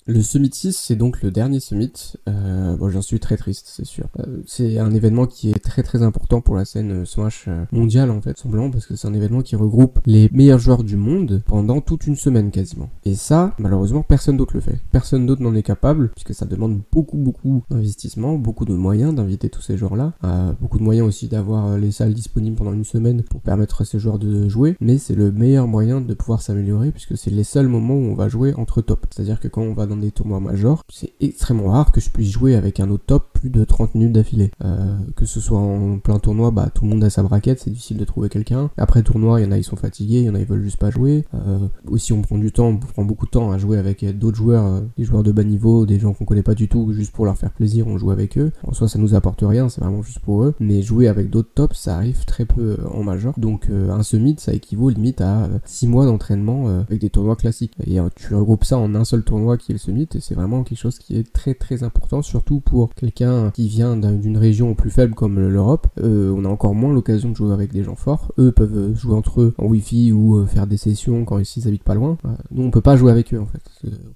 [0.07, 1.91] Le Summit 6, c'est donc le dernier Summit.
[2.29, 4.05] Euh, bon, j'en suis très triste, c'est sûr.
[4.21, 7.65] Euh, c'est un événement qui est très très important pour la scène euh, Smash euh,
[7.73, 10.99] mondiale, en fait, simplement parce que c'est un événement qui regroupe les meilleurs joueurs du
[10.99, 12.91] monde pendant toute une semaine quasiment.
[13.07, 14.79] Et ça, malheureusement, personne d'autre le fait.
[14.93, 19.49] Personne d'autre n'en est capable, puisque ça demande beaucoup beaucoup d'investissement, beaucoup de moyens d'inviter
[19.49, 20.13] tous ces joueurs-là.
[20.25, 23.87] Euh, beaucoup de moyens aussi d'avoir les salles disponibles pendant une semaine pour permettre à
[23.87, 24.77] ces joueurs de jouer.
[24.83, 28.15] Mais c'est le meilleur moyen de pouvoir s'améliorer, puisque c'est les seuls moments où on
[28.15, 29.07] va jouer entre top.
[29.11, 32.31] C'est-à-dire que quand on va dans des tournois majors, c'est extrêmement rare que je puisse
[32.31, 34.51] jouer avec un autre top plus de 30 minutes d'affilée.
[34.65, 37.71] Euh, que ce soit en plein tournoi, bah tout le monde a sa braquette, c'est
[37.71, 38.71] difficile de trouver quelqu'un.
[38.77, 40.63] Après tournoi, il y en a ils sont fatigués, il y en a ils veulent
[40.63, 41.25] juste pas jouer.
[41.35, 44.37] Euh, aussi on prend du temps, on prend beaucoup de temps à jouer avec d'autres
[44.37, 47.13] joueurs, euh, des joueurs de bas niveau, des gens qu'on connaît pas du tout, juste
[47.13, 48.53] pour leur faire plaisir, on joue avec eux.
[48.67, 50.55] En soi ça nous apporte rien, c'est vraiment juste pour eux.
[50.61, 53.35] Mais jouer avec d'autres tops, ça arrive très peu en major.
[53.37, 57.75] Donc un summit, ça équivaut limite à 6 mois d'entraînement avec des tournois classiques.
[57.87, 60.63] Et tu regroupes ça en un seul tournoi qui est le summit et c'est vraiment
[60.63, 64.91] quelque chose qui est très très important, surtout pour quelqu'un qui vient d'une région plus
[64.91, 65.87] faible comme l'Europe.
[66.03, 68.33] Euh, on a encore moins l'occasion de jouer avec des gens forts.
[68.39, 71.85] Eux peuvent jouer entre eux en wifi ou euh, faire des sessions quand ils habitent
[71.85, 72.17] pas loin.
[72.51, 73.63] nous on peut pas jouer avec eux en fait,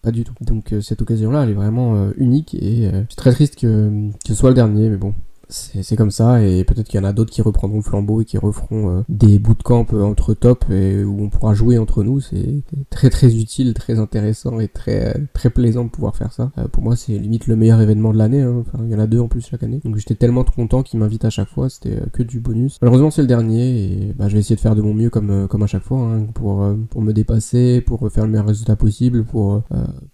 [0.03, 0.35] pas du tout.
[0.41, 4.35] Donc euh, cette occasion-là elle est vraiment unique et c'est très triste que, que ce
[4.35, 5.15] soit le dernier, mais bon,
[5.51, 8.25] c'est comme ça et peut-être qu'il y en a d'autres qui reprendront le flambeau et
[8.25, 12.21] qui referont euh, des bootcamps euh, entre top et où on pourra jouer entre nous.
[12.21, 16.53] C'est très très utile, très intéressant et très très plaisant de pouvoir faire ça.
[16.59, 18.43] Euh, pour moi, c'est limite le meilleur événement de l'année.
[18.43, 18.57] Hein.
[18.61, 19.81] Enfin, il y en a deux en plus chaque année.
[19.85, 21.71] Donc j'étais tellement content qu'ils m'invitent à chaque fois.
[21.71, 22.79] C'était que du bonus.
[22.83, 25.49] Malheureusement, c'est le dernier et bah, je vais essayer de faire de mon mieux comme
[25.49, 29.25] comme à chaque fois hein, pour pour me dépasser, pour faire le meilleur résultat possible,
[29.25, 29.63] pour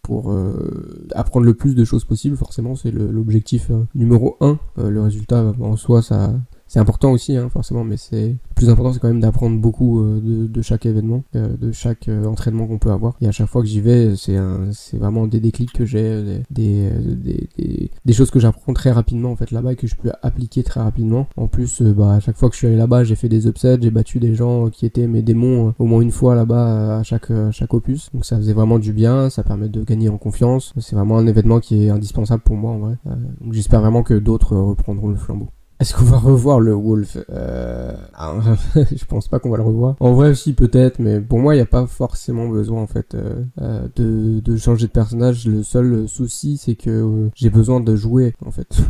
[0.03, 0.35] pour
[1.15, 2.37] apprendre le plus de choses possible.
[2.37, 6.33] Forcément, c'est l'objectif numéro un, le résultat en soi, ça,
[6.75, 10.01] c'est important aussi, hein, forcément, mais c'est le plus important, c'est quand même d'apprendre beaucoup
[10.01, 13.15] euh, de, chaque événement, euh, de chaque euh, entraînement qu'on peut avoir.
[13.21, 14.37] Et à chaque fois que j'y vais, c'est
[14.73, 19.37] c'est vraiment des déclics que j'ai, des, des, des, choses que j'apprends très rapidement en
[19.37, 21.29] fait là-bas et que je peux appliquer très rapidement.
[21.37, 23.79] En plus, bah, à chaque fois que je suis allé là-bas, j'ai fait des upsets,
[23.81, 27.31] j'ai battu des gens qui étaient mes démons au moins une fois là-bas à chaque,
[27.53, 28.11] chaque opus.
[28.13, 30.73] Donc ça faisait vraiment du bien, ça permet de gagner en confiance.
[30.79, 32.97] C'est vraiment un événement qui est indispensable pour moi en vrai.
[33.41, 35.51] donc j'espère vraiment que d'autres reprendront le flambeau.
[35.81, 38.35] Est-ce qu'on va revoir le Wolf euh, ah,
[38.75, 39.97] Je pense pas qu'on va le revoir.
[40.01, 43.15] En vrai, aussi peut-être, mais pour moi, il n'y a pas forcément besoin en fait
[43.15, 45.47] euh, euh, de, changer de personnage.
[45.47, 48.77] Le seul souci, c'est que j'ai besoin de jouer en fait.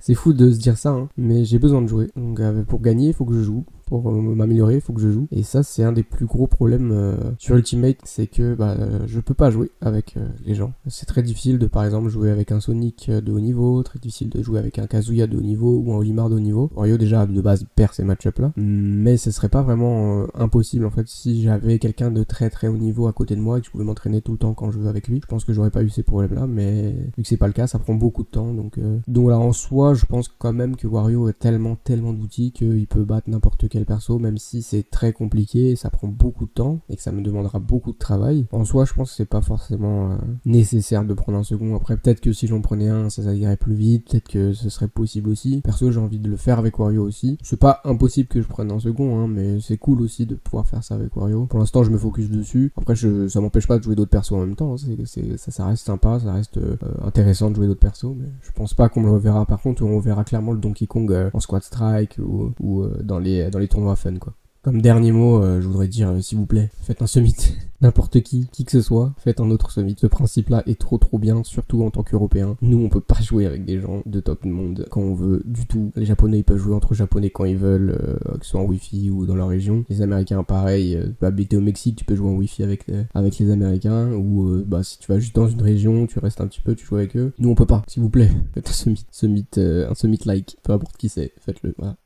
[0.00, 2.10] C'est fou de se dire ça, hein, mais j'ai besoin de jouer.
[2.14, 5.26] Donc pour gagner, il faut que je joue pour m'améliorer, il faut que je joue.
[5.30, 8.76] Et ça, c'est un des plus gros problèmes sur Ultimate, c'est que bah,
[9.06, 10.14] je peux pas jouer avec
[10.46, 10.72] les gens.
[10.86, 14.30] C'est très difficile de, par exemple, jouer avec un Sonic de haut niveau, très difficile
[14.30, 16.70] de jouer avec un Kazuya de haut niveau ou un Olimar de haut niveau.
[16.74, 18.52] Wario, déjà, de base, perd ces match là.
[18.56, 22.76] Mais ce serait pas vraiment impossible, en fait, si j'avais quelqu'un de très très haut
[22.76, 24.78] niveau à côté de moi et que je pouvais m'entraîner tout le temps quand je
[24.78, 25.20] veux avec lui.
[25.22, 27.66] Je pense que j'aurais pas eu ces problèmes-là, mais vu que c'est pas le cas,
[27.66, 28.54] ça prend beaucoup de temps.
[28.54, 28.78] Donc,
[29.08, 32.86] donc là, en soi, je pense quand même que Wario a tellement, tellement d'outils qu'il
[32.86, 36.80] peut battre n'importe quel perso, même si c'est très compliqué, ça prend beaucoup de temps
[36.88, 38.46] et que ça me demandera beaucoup de travail.
[38.52, 41.76] En soi, je pense que c'est pas forcément euh, nécessaire de prendre un second.
[41.76, 44.68] Après, peut-être que si j'en prenais un, ça, ça irait plus vite, peut-être que ce
[44.68, 45.60] serait possible aussi.
[45.62, 47.38] Perso, j'ai envie de le faire avec Wario aussi.
[47.42, 50.66] C'est pas impossible que je prenne un second, hein, mais c'est cool aussi de pouvoir
[50.66, 51.46] faire ça avec Wario.
[51.46, 52.72] Pour l'instant, je me focus dessus.
[52.76, 54.74] Après, je, ça m'empêche pas de jouer d'autres persos en même temps.
[54.74, 54.94] Hein.
[55.04, 58.50] C'est, ça, ça reste sympa, ça reste euh, intéressant de jouer d'autres persos, mais je
[58.52, 59.46] pense pas qu'on le reverra.
[59.46, 63.18] Par contre, on verra clairement le Donkey Kong euh, en Squad Strike ou, ou dans,
[63.18, 64.34] les, dans les tournois fun, quoi.
[64.62, 67.34] Comme dernier mot, euh, je voudrais dire, euh, s'il vous plaît, faites un summit.
[67.80, 69.96] N'importe qui, qui que ce soit, faites un autre summit.
[69.98, 72.58] Ce principe-là est trop trop bien, surtout en tant qu'Européen.
[72.60, 75.64] Nous, on peut pas jouer avec des gens de top monde quand on veut du
[75.64, 75.92] tout.
[75.96, 78.64] Les Japonais, ils peuvent jouer entre Japonais quand ils veulent, euh, que ce soit en
[78.64, 79.86] Wi-Fi ou dans leur région.
[79.88, 81.00] Les Américains, pareil.
[81.22, 84.12] Bah, habiter au Mexique, tu peux jouer en Wi-Fi avec, avec les Américains.
[84.12, 86.84] Ou bah, si tu vas juste dans une région, tu restes un petit peu, tu
[86.84, 87.32] joues avec eux.
[87.38, 87.82] Nous, on peut pas.
[87.88, 89.06] S'il vous plaît, faites un summit.
[89.10, 90.58] summit un summit like.
[90.62, 91.74] Peu importe qui c'est, faites-le.
[91.78, 91.96] Voilà.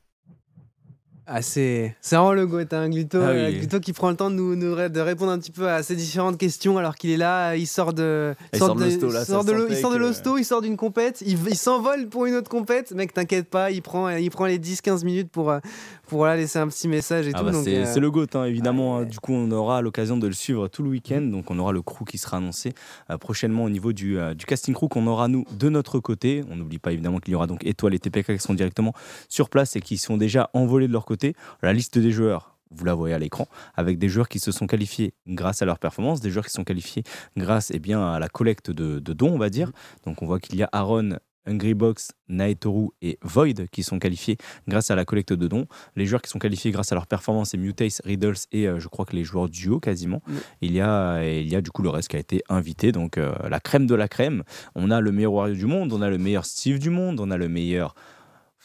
[1.27, 4.35] Ah, c'est vraiment le goût, hein, Gluto, ah euh, Gluto qui prend le temps de
[4.35, 7.65] nous, de répondre un petit peu à ces différentes questions alors qu'il est là, il
[7.65, 11.39] sort de il sort, de l'hosto il sort de l'hosto, il sort d'une compète, il,
[11.47, 14.81] il s'envole pour une autre compète, mec t'inquiète pas, il prend il prend les 10
[14.81, 15.59] 15 minutes pour euh,
[16.05, 17.45] pour laisser un petit message et ah tout.
[17.45, 18.97] Bah euh, c'est le GOAT, hein, évidemment.
[18.97, 19.05] Hein.
[19.05, 21.21] du coup, on aura l'occasion de le suivre tout le week-end.
[21.21, 22.73] Donc, on aura le crew qui sera annoncé
[23.09, 26.43] euh, prochainement au niveau du, euh, du casting crew qu'on aura, nous, de notre côté.
[26.49, 28.93] On n'oublie pas, évidemment, qu'il y aura donc Étoile et TPK qui seront directement
[29.29, 31.35] sur place et qui sont déjà envolés de leur côté.
[31.61, 34.67] La liste des joueurs, vous la voyez à l'écran, avec des joueurs qui se sont
[34.67, 37.03] qualifiés grâce à leur performance, des joueurs qui sont qualifiés
[37.37, 39.71] grâce eh bien, à la collecte de, de dons, on va dire.
[40.05, 44.37] Donc on voit qu'il y a Aaron, Hungrybox, Naetoru et Void qui sont qualifiés
[44.67, 45.67] grâce à la collecte de dons.
[45.95, 48.87] Les joueurs qui sont qualifiés grâce à leur performance, c'est Mutace, Riddles et euh, je
[48.87, 50.21] crois que les joueurs duo quasiment.
[50.61, 52.91] Il, y a, il y a du coup le reste qui a été invité.
[52.91, 54.43] Donc euh, la crème de la crème.
[54.75, 57.31] On a le meilleur Wario du monde, on a le meilleur Steve du monde, on
[57.31, 57.95] a le meilleur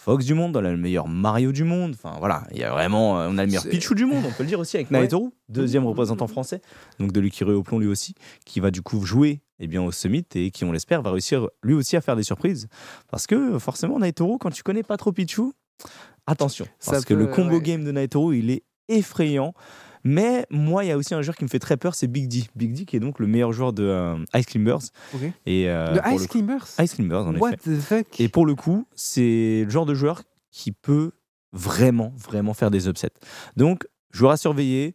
[0.03, 1.93] Fox du monde, on a le meilleur Mario du monde.
[1.95, 4.31] Enfin voilà, il y a vraiment, euh, on a le meilleur Pichu du monde, on
[4.31, 6.63] peut le dire aussi avec Naetoru, deuxième représentant français,
[6.99, 8.15] donc de l'Ukiri au plomb lui aussi,
[8.47, 11.49] qui va du coup jouer eh bien, au Summit et qui, on l'espère, va réussir
[11.63, 12.69] lui aussi à faire des surprises.
[13.11, 15.53] Parce que forcément, Naitoru, quand tu connais pas trop Pichu,
[16.27, 16.67] attention.
[16.85, 19.55] Parce que le combo game de Naitoru, il est effrayant.
[20.03, 22.27] Mais moi, il y a aussi un joueur qui me fait très peur, c'est Big
[22.27, 22.45] D.
[22.57, 24.79] Big D qui est donc le meilleur joueur de euh, Ice Climbers.
[25.45, 28.19] Et, euh, de Ice Climbers Ice Climbers, en What The fuck?
[28.19, 31.13] Et pour le coup, c'est le genre de joueur qui peut
[31.53, 33.13] vraiment, vraiment faire des upsets.
[33.57, 34.95] Donc, joueur à surveiller.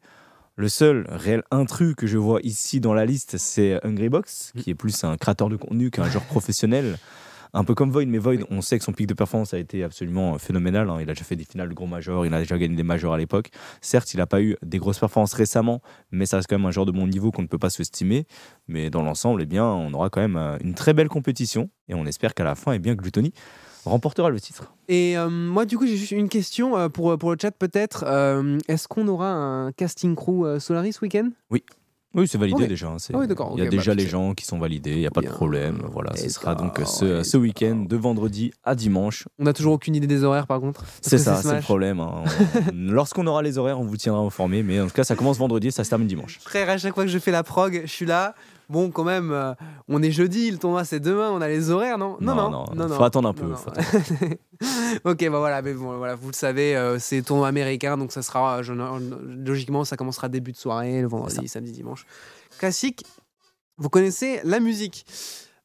[0.58, 4.62] Le seul réel intrus que je vois ici dans la liste, c'est Hungrybox, mm.
[4.62, 6.98] qui est plus un créateur de contenu qu'un joueur professionnel.
[7.54, 9.84] Un peu comme Void, mais Void, on sait que son pic de performance a été
[9.84, 10.90] absolument phénoménal.
[10.90, 10.98] Hein.
[11.02, 13.14] Il a déjà fait des finales de gros majors, il a déjà gagné des majors
[13.14, 13.50] à l'époque.
[13.82, 15.82] Certes, il n'a pas eu des grosses performances récemment,
[16.12, 18.26] mais ça reste quand même un joueur de bon niveau qu'on ne peut pas sous-estimer.
[18.68, 21.94] Mais dans l'ensemble, eh bien, on aura quand même euh, une très belle compétition et
[21.94, 23.34] on espère qu'à la fin, eh bien, Gluttony
[23.90, 24.74] remportera le titre.
[24.88, 28.04] Et euh, moi, du coup, j'ai juste une question euh, pour, pour le chat, peut-être.
[28.08, 31.30] Euh, est-ce qu'on aura un casting crew Solaris week-end?
[31.50, 31.64] Oui.
[32.16, 32.88] Oui, c'est validé déjà.
[32.88, 33.26] Hein, ah
[33.56, 35.28] il y a déjà bah, les gens qui sont validés, il n'y a pas de
[35.28, 35.82] problème.
[35.92, 39.28] Voilà, ce sera donc ce, ce week-end, de vendredi à dimanche.
[39.38, 40.86] On n'a toujours aucune idée des horaires par contre.
[41.02, 42.00] C'est ça, c'est le problème.
[42.00, 42.24] Hein.
[42.74, 44.64] Lorsqu'on aura les horaires, on vous tiendra informé.
[44.64, 46.40] Mais en tout cas, ça commence vendredi et ça se termine dimanche.
[46.40, 48.34] Frère, à chaque fois que je fais la prog, je suis là
[48.70, 49.54] bon, quand même, euh,
[49.88, 52.18] on est jeudi, le tournoi c'est demain, on a les horaires, non?
[52.20, 53.52] Non, non, non, Faut attendre un peu.
[55.04, 58.22] ok, bah voilà, mais bon, voilà, vous le savez, euh, c'est tournoi américain, donc ça
[58.22, 62.06] sera, logiquement, ça commencera début de soirée, le vendredi, samedi, dimanche.
[62.58, 63.06] Classique,
[63.78, 65.06] vous connaissez la musique?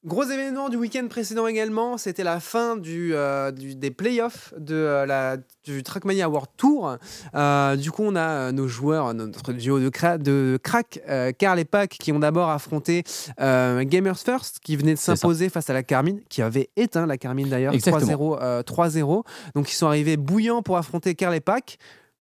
[0.07, 5.05] Gros événement du week-end précédent également, c'était la fin du, euh, des playoffs de, euh,
[5.05, 6.97] la, du Trackmania World Tour.
[7.35, 11.01] Euh, du coup, on a nos joueurs, notre duo de, de crack,
[11.37, 13.05] Carl et Pac, qui ont d'abord affronté
[13.39, 17.51] Gamers First, qui venait de s'imposer face à la Carmine, qui avait éteint la Carmine
[17.51, 19.25] d'ailleurs, 3-0.
[19.55, 21.77] Donc ils sont arrivés bouillants pour affronter Carl et Pac,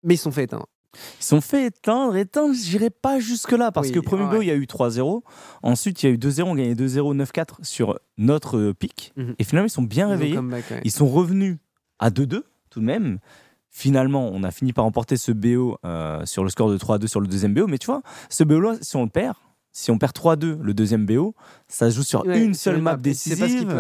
[0.02, 0.66] mais ils sont fait éteindre.
[1.20, 4.46] Ils sont fait éteindre, éteindre, j'irai pas jusque-là, parce que premier ouais.
[4.46, 5.22] il y a eu 3-0.
[5.64, 9.14] Ensuite, il y a eu 2-0, on gagnait 2-0, 9-4 sur notre euh, pic.
[9.16, 9.36] Mhm.
[9.40, 10.40] Et finalement, ils sont bien réveillés.
[10.84, 11.58] Ils sont revenus
[12.00, 13.20] à 2-2, tout de même.
[13.70, 17.22] Finalement, on a fini par remporter ce BO euh, sur le score de 3-2 sur
[17.22, 17.68] le deuxième BO.
[17.68, 19.36] Mais tu vois, ce BO-là, si on le perd,
[19.72, 21.36] si on perd 3-2 le deuxième BO,
[21.70, 23.74] ça se joue sur une seule map décisive.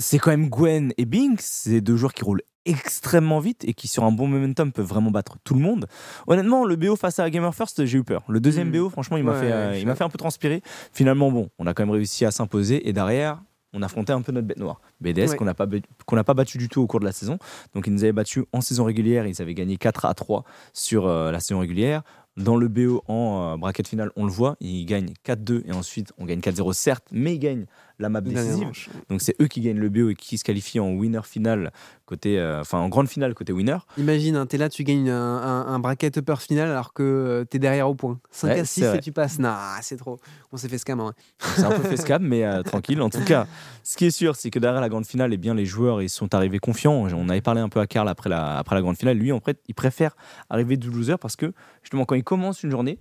[0.00, 3.88] C'est quand même Gwen et Binks, c'est deux joueurs qui roulent extrêmement vite et qui
[3.88, 5.86] sur un bon momentum peut vraiment battre tout le monde.
[6.26, 8.22] Honnêtement, le BO face à Gamer First, j'ai eu peur.
[8.28, 8.72] Le deuxième Mm.
[8.72, 10.62] BO, franchement, il m'a Ouais, fait, euh, il m'a fait un peu transpirer.
[10.92, 13.42] Finalement, bon, on a quand même réussi à s'imposer et derrière,
[13.74, 14.80] on affrontait un peu notre bête noire.
[15.00, 15.36] BDS Ouais.
[15.36, 15.66] qu'on n'a pas,
[16.06, 17.38] qu'on n'a pas battu du tout au cours de la saison.
[17.74, 21.06] Donc ils nous avaient battu en saison régulière, ils avaient gagné 4 à 3 sur
[21.06, 22.02] euh, la saison régulière.
[22.36, 26.12] Dans le BO en euh, bracket finale, on le voit, ils gagnent 4-2 et ensuite
[26.18, 27.66] on gagne 4-0 certes, mais ils gagnent
[27.98, 28.68] la map décisive.
[29.10, 31.72] Donc c'est eux qui gagnent le BO et qui se qualifient en winner final
[32.06, 33.76] côté, euh, enfin en grande finale côté winner.
[33.98, 37.44] Imagine, hein, t'es là, tu gagnes un, un, un bracket upper final alors que euh,
[37.44, 38.18] t'es derrière au point.
[38.30, 38.96] 5 Ouais, à c'est 6 vrai.
[38.98, 39.38] et tu passes.
[39.38, 40.18] Nah, c'est trop.
[40.52, 41.00] On s'est fait scam.
[41.00, 41.12] hein.
[41.38, 43.02] C'est un peu fait scam, mais euh, tranquille.
[43.02, 43.46] En tout cas,
[43.82, 46.08] ce qui est sûr, c'est que derrière la grande finale, eh bien, les joueurs ils
[46.08, 46.94] sont arrivés confiants.
[46.94, 49.18] On avait parlé un peu à Karl après la, après la grande finale.
[49.18, 50.16] Lui, en fait, il préfère
[50.48, 52.98] arriver du loser parce que justement, quand il commence une journée,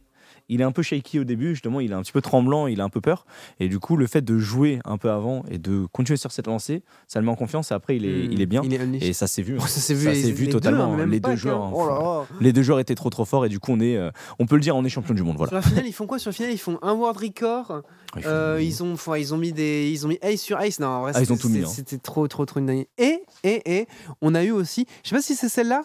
[0.49, 2.79] il est un peu shaky au début, justement, il est un petit peu tremblant, il
[2.81, 3.25] a un peu peur.
[3.59, 6.47] Et du coup, le fait de jouer un peu avant et de continuer sur cette
[6.47, 7.71] lancée, ça le met en confiance.
[7.71, 8.31] Et après, il est, Hmm.
[8.31, 8.61] il est bien.
[8.63, 9.03] Il est unleashed.
[9.03, 9.57] Et ça s'est vu.
[9.59, 10.95] Oh, ça s'est vu, ça les- vu les totalement.
[10.95, 11.61] Deux, les deux joueurs.
[11.63, 11.71] hein.
[11.73, 12.25] Oh là là.
[12.39, 14.55] Les deux joueurs étaient trop trop forts et du coup on est, euh, on peut
[14.55, 15.37] le dire, on est champion du monde.
[15.37, 15.49] Voilà.
[15.49, 16.19] Sur la finale, ils font quoi?
[16.19, 17.81] Sur la finale, ils font un world record.
[18.15, 20.79] Il faut- Euh, ils ont, ils ont mis des, ils ont mis ace sur ace.
[20.79, 21.67] Non, en vrai, Ah, ils ont tout mis, hein.
[21.67, 22.87] C'était trop, trop, trop une dinguerie.
[22.97, 23.87] Et, et, et,
[24.21, 25.83] on a eu aussi, je sais pas si c'est celle-là.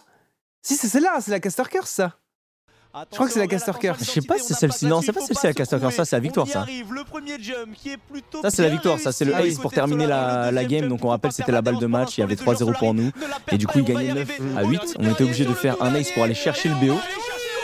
[0.62, 2.16] Si c'est celle-là, c'est la Caster Curse, ça.
[2.94, 4.00] Je crois que c'est la Caster Curse.
[4.00, 4.86] Je sais pas si c'est celle-ci.
[4.86, 5.94] Non, c'est pas celle-ci, la Caster Curse.
[5.94, 6.66] Ça, c'est la victoire, ça.
[8.42, 8.98] Ça, c'est la victoire.
[8.98, 10.88] Ça, c'est le ace pour terminer la, la game.
[10.88, 12.18] Donc, on rappelle, c'était la balle de match.
[12.18, 13.10] Il y avait 3-0 pour nous.
[13.50, 14.96] Et du coup, ils gagnaient 9 à 8.
[14.98, 16.98] On était obligé de faire un ace pour aller chercher le BO.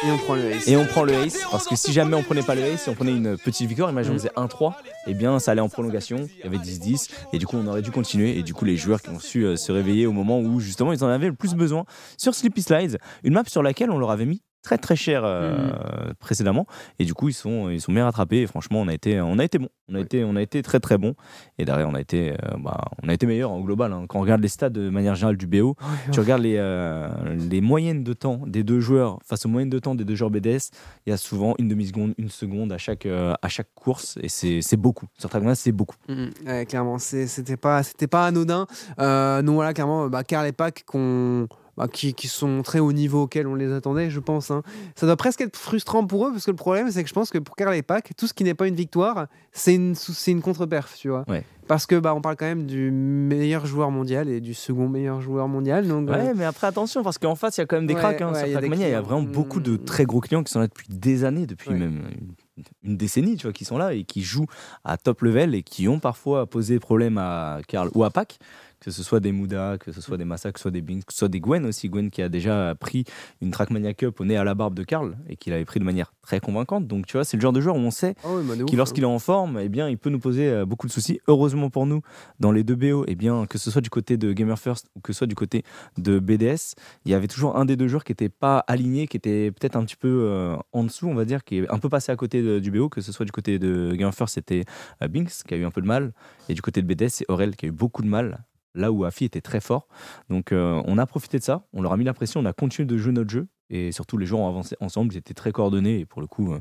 [0.06, 0.68] Et on prend le ace.
[0.68, 1.38] Et on prend le ace.
[1.50, 3.90] Parce que si jamais on prenait pas le ace, si on prenait une petite victoire,
[3.90, 4.74] imagine on faisait 1-3,
[5.08, 6.28] et bien ça allait en prolongation.
[6.38, 7.10] Il y avait 10-10.
[7.32, 8.38] Et du coup, on aurait dû continuer.
[8.38, 10.92] Et du coup, les joueurs qui ont su euh, se réveiller au moment où justement
[10.92, 11.84] ils en avaient le plus besoin
[12.16, 16.12] sur Sleepy Slides, une map sur laquelle on leur avait mis très très cher euh,
[16.18, 16.66] précédemment.
[16.98, 18.42] Et du coup ils sont ils sont bien rattrapés.
[18.42, 19.68] Et franchement on a été on a été bon.
[19.90, 21.14] On a été on a été très très bon.
[21.58, 24.04] Et derrière on a été euh, bah, on a été meilleur en global hein.
[24.08, 25.76] quand on regarde les stats de manière générale du BO
[26.12, 27.08] tu regardes les, euh,
[27.50, 30.30] les moyennes de temps des deux joueurs face aux moyennes de temps des deux joueurs
[30.30, 30.70] BDS,
[31.06, 34.18] il y a souvent une demi-seconde, une seconde à chaque, euh, à chaque course.
[34.22, 35.06] Et c'est beaucoup.
[35.18, 35.96] Sur Trackmania, c'est beaucoup.
[36.08, 38.66] Mhm, ouais, clairement, c'était pas, c'était pas anodin.
[38.98, 41.48] Donc voilà, clairement, bah, Karl et Pac qu'on-
[41.78, 44.50] bah, qui, qui sont très haut niveau auquel on les attendait, je pense.
[44.50, 44.62] hein.
[44.96, 47.30] Ça doit presque être frustrant pour eux parce que le problème, c'est que je pense
[47.30, 50.30] que pour Karl et Pac, tout ce qui n'est pas une victoire, c'est une, c'est
[50.32, 51.24] une contre-perf, tu vois.
[51.28, 51.44] Ouais.
[51.66, 55.20] Parce que bah, on parle quand même du meilleur joueur mondial et du second meilleur
[55.20, 55.86] joueur mondial.
[55.86, 58.00] Donc, euh, mais après attention parce qu'en face il y a quand même des Ouais,
[58.00, 58.22] cracks.
[58.22, 58.32] hein.
[58.46, 59.84] il y a y vraiment beaucoup de Mm.
[59.84, 62.04] très gros clients qui sont là depuis des années, depuis même
[62.56, 64.46] une, une décennie, tu vois, qui sont là et qui jouent
[64.82, 68.38] à top level et qui ont parfois posé problème à Karl ou à Pac.
[68.80, 71.02] Que ce soit des Muda, que ce soit des Massa, que ce soit des Bings,
[71.02, 71.88] que ce soit des Gwen aussi.
[71.88, 73.02] Gwen qui a déjà pris
[73.40, 75.84] une Trackmania Cup au nez à la barbe de Karl et qui l'avait pris de
[75.84, 76.86] manière très convaincante.
[76.86, 79.02] Donc tu vois, c'est le genre de joueur où on sait ah ouf, qui lorsqu'il
[79.02, 81.18] est en forme, eh bien, il peut nous poser euh, beaucoup de soucis.
[81.26, 82.02] Heureusement pour nous,
[82.38, 85.00] dans les deux BO, eh bien, que ce soit du côté de Gamer First ou
[85.00, 85.64] que ce soit du côté
[85.96, 86.74] de BDS,
[87.04, 89.74] il y avait toujours un des deux joueurs qui n'était pas aligné, qui était peut-être
[89.74, 92.16] un petit peu euh, en dessous, on va dire, qui est un peu passé à
[92.16, 94.64] côté de- du BO, que ce soit du côté de Gamer First, c'était
[95.02, 96.12] euh, Binks qui a eu un peu de mal,
[96.48, 98.44] et du côté de BDS, c'est Aurel qui a eu beaucoup de mal.
[98.74, 99.88] Là où Afi était très fort.
[100.28, 102.52] Donc euh, on a profité de ça, on leur a mis la pression, on a
[102.52, 103.48] continué de jouer notre jeu.
[103.70, 106.00] Et surtout, les joueurs ont avancé ensemble, ils étaient très coordonnés.
[106.00, 106.60] Et pour le coup, euh,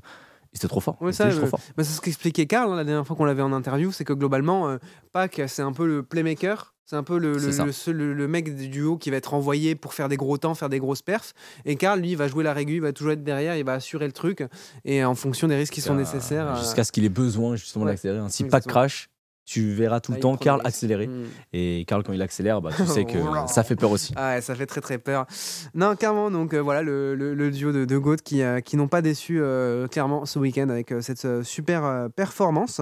[0.54, 1.02] ils étaient trop forts.
[1.02, 1.60] Ouais, ça, euh, forts.
[1.78, 4.14] Bah, c'est ce qu'expliquait Karl hein, la dernière fois qu'on l'avait en interview, c'est que
[4.14, 4.78] globalement, euh,
[5.14, 6.74] Pac, c'est un peu le playmaker.
[6.90, 10.38] C'est un peu le, mec du duo qui va être envoyé pour faire des gros
[10.38, 11.34] temps, faire des grosses perfs.
[11.66, 14.06] Et Karl, lui, va jouer la régule, il va toujours être derrière, il va assurer
[14.06, 14.42] le truc.
[14.86, 16.48] Et en fonction des risques qui sont nécessaires.
[16.48, 17.92] euh, Jusqu'à ce qu'il ait besoin justement ouais.
[17.92, 18.20] d'accélérer.
[18.20, 18.30] hein.
[18.30, 19.10] Si pas crash,
[19.48, 21.08] tu verras tout ah, le il temps Karl accélérer.
[21.08, 21.24] Mm.
[21.54, 23.18] Et Karl, quand il accélère, bah, tu sais que
[23.48, 24.14] ça fait peur aussi.
[24.18, 25.26] Ah ouais, ça fait très très peur.
[25.74, 28.76] Non, clairement, donc euh, voilà le, le- le duo de, de Goat qui, euh, qui
[28.76, 32.82] n'ont pas déçu euh, clairement ce week-end avec cette super performance.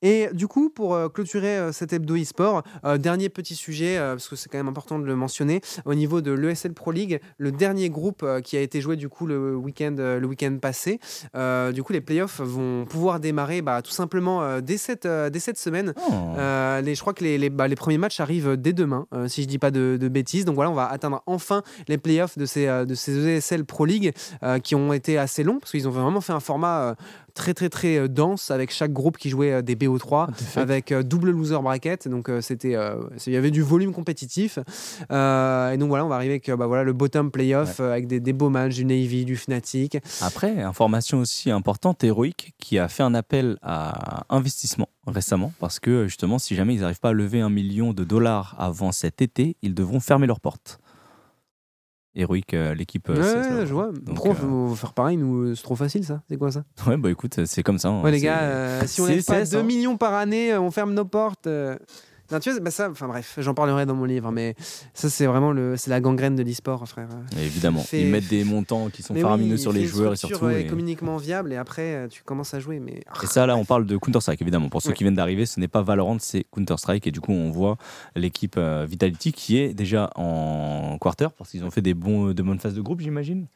[0.00, 2.62] Et du coup, pour clôturer cet hebdo e-sport,
[2.98, 6.30] dernier petit sujet, parce que c'est quand même important de le mentionner, au niveau de
[6.30, 10.24] l'ESL Pro League, le dernier groupe qui a été joué du coup le week-end le
[10.24, 11.00] week-end passé,
[11.74, 15.94] du coup les playoffs vont pouvoir démarrer bah, tout simplement dès, cette, dès cette semaine.
[15.96, 16.34] Oh.
[16.38, 19.58] Euh, je crois que bah, les premiers matchs arrivent dès demain, euh, si je dis
[19.58, 20.44] pas de, bêtises.
[20.44, 23.84] Donc voilà, on va atteindre enfin les playoffs de ces, euh, de ces ESL Pro
[23.84, 24.12] League
[24.62, 26.94] qui ont été assez longs parce qu'ils ont vraiment fait un format
[27.36, 31.04] très très très euh, dense avec chaque groupe qui jouait euh, des BO3 avec euh,
[31.04, 32.08] double loser bracket.
[32.08, 32.76] Donc c'était,
[33.26, 34.58] il y avait du volume compétitif.
[34.58, 38.32] Et donc voilà, on va arriver avec bah, voilà, le bottom playoff avec des, des
[38.32, 39.98] beaux matchs du Navy, du Fnatic.
[40.22, 46.06] Après, information aussi importante, Heroic, qui a fait un appel à investissement récemment, parce que
[46.06, 49.56] justement, si jamais ils n'arrivent pas à lever un million de dollars avant cet été,
[49.62, 50.80] ils devront fermer leurs portes.
[52.16, 53.08] Heroic, euh, l'équipe.
[53.10, 53.66] euh, Ouais, ça.
[53.66, 53.90] je vois.
[53.92, 56.22] Donc, Pro, euh, faut faire pareil, nous, c'est trop facile ça.
[56.28, 57.88] C'est quoi ça Ouais, bah écoute, c'est comme ça.
[57.88, 58.02] hein.
[58.02, 59.62] Ouais, les gars, euh, si on lève pas CS, 2 hein.
[59.62, 61.46] millions par année, euh, on ferme nos portes.
[62.30, 64.54] Euh, Non, tu vois, bah ça, enfin bref, j'en parlerai dans mon livre, mais
[64.94, 67.08] ça, c'est vraiment le, c'est la gangrène de l'e-sport, frère.
[67.38, 70.48] évidemment, ils mettent des montants qui sont faramineux sur les joueurs et surtout.
[70.48, 70.66] Et...
[70.66, 72.80] communiquement viable, et après, euh, tu commences à jouer.
[72.80, 73.02] Mais...
[73.22, 74.68] Et ça, là, on parle de Counter-Strike, évidemment.
[74.68, 77.06] Pour ceux qui viennent d'arriver, ce n'est pas Valorant, c'est Counter-Strike.
[77.06, 77.76] Et du coup, on voit
[78.14, 82.42] l'équipe euh, Vitality qui est déjà en quarter, parce qu'ils ont fait des bons, de
[82.42, 83.46] bonnes phases de groupe, j'imagine.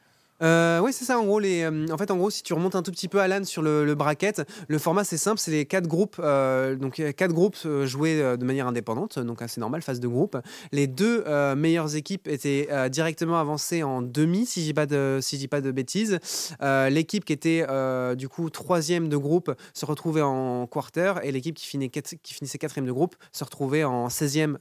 [0.43, 1.19] Euh, oui, c'est ça.
[1.19, 3.21] En gros, les, euh, en fait, en gros, si tu remontes un tout petit peu
[3.21, 7.03] Alan sur le, le bracket, le format c'est simple, c'est les quatre groupes, euh, donc
[7.17, 10.39] quatre groupes joués de manière indépendante, donc assez normal, phase de groupe.
[10.73, 11.25] Les deux
[11.55, 15.61] meilleures équipes étaient directement avancées en demi, si je dis pas de, si dis pas
[15.61, 16.19] de bêtises.
[16.61, 17.67] l'équipe qui était
[18.17, 22.59] du coup troisième de groupe se retrouvait en quarter et l'équipe qui, finissait, qui finissait
[22.59, 24.57] quatrième de groupe se retrouvait en 16e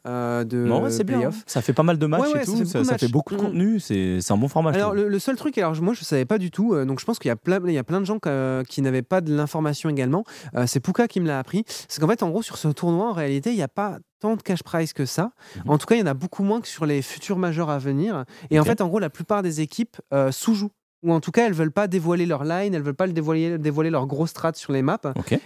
[0.45, 0.65] de
[1.03, 1.29] Bien.
[1.29, 1.31] Hein.
[1.45, 3.43] Ça fait pas mal de matchs et tout, ça, fait beaucoup de mm.
[3.43, 4.71] contenu, c'est un bon format.
[4.71, 7.05] Alors le, le, seul truc, alors moi je savais pas du tout, euh, donc je
[7.05, 8.19] pense qu'il y a plein, il y a plein de gens
[8.67, 10.23] qui n'avaient pas de l'information également.
[10.55, 11.63] Euh, c'est Pouka qui me l'a appris.
[11.87, 14.35] C'est qu'en fait, en gros, sur ce tournoi, en réalité, il n'y a pas tant
[14.35, 15.31] de cash prize que ça.
[15.55, 15.71] Mhm.
[15.71, 17.79] En tout cas, il y en a beaucoup moins que sur les futurs majeurs à
[17.79, 18.25] venir.
[18.49, 21.45] Et en fait, en gros, la plupart des équipes euh, sous-jouent ou en tout cas
[21.45, 24.73] elles veulent pas dévoiler leur line, elles veulent pas dévoiler, dévoiler leur gros strat sur
[24.73, 24.99] les maps.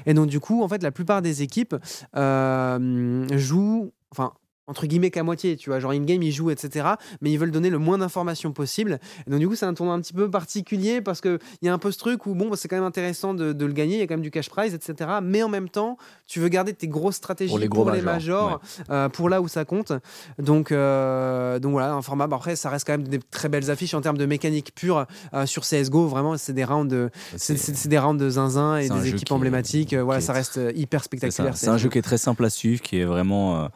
[0.08, 1.76] Et donc du coup, en fait, la plupart des équipes
[2.16, 4.34] jouent, enfin
[4.68, 6.88] entre guillemets qu'à moitié, tu vois, genre in-game ils jouent, etc.
[7.22, 9.00] Mais ils veulent donner le moins d'informations possible.
[9.28, 11.74] Et donc du coup c'est un tournoi un petit peu particulier parce qu'il y a
[11.74, 14.00] un peu ce truc où bon bah, c'est quand même intéressant de, le gagner, il
[14.00, 15.12] y a quand même du cash prize, etc.
[15.22, 15.98] Mais en même temps
[16.28, 19.92] tu veux garder tes grosses stratégies pour les, majors, euh, pour là où ça compte.
[20.40, 23.70] Donc, euh, donc voilà, un format, bah, après ça reste quand même des très belles
[23.70, 27.88] affiches en termes de mécanique pure euh, sur CSGO, vraiment c'est des rounds de, c'est,
[27.88, 29.94] des rounds de zinzin et des équipes emblématiques.
[29.94, 31.58] voilà, ça reste hyper spectaculaire.
[31.58, 33.70] C'est, un jeu qui est très simple à suivre, qui est vraiment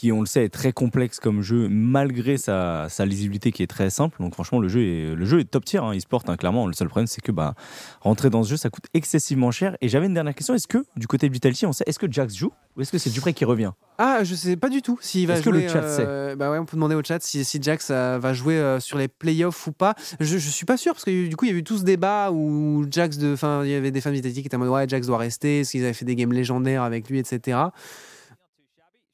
[0.00, 3.90] qui, on le sait, est très complexe comme jeu, malgré sa, lisibilité qui est très
[3.90, 4.16] simple.
[4.18, 6.66] Donc franchement, le jeu est, le jeu est top tier, hein, e-sport, hein, clairement.
[6.66, 7.54] Le seul problème, c'est que bah,
[8.00, 9.76] rentrer dans ce jeu, ça coûte excessivement cher.
[9.82, 10.54] Et j'avais une dernière question.
[10.54, 12.96] Est-ce que, du côté de Vitality, on sait, est-ce que Jax joue ou est-ce que
[12.98, 13.72] c'est Dupré qui revient?
[13.98, 15.42] Ah, je sais pas du tout s'il va jouer.
[15.42, 18.18] Que le chat euh, bah ouais, on peut demander au chat si, si Jax euh,
[18.18, 19.94] va jouer euh, sur les playoffs ou pas.
[20.18, 21.82] Je, je suis pas sûr parce que du coup, il y a eu tout ce
[21.82, 24.70] débat où Jax, de, enfin, il y avait des fans Vitality qui étaient en mode
[24.70, 27.58] ouais, Jax doit rester, est-ce qu'ils avaient fait des games légendaires avec lui, etc.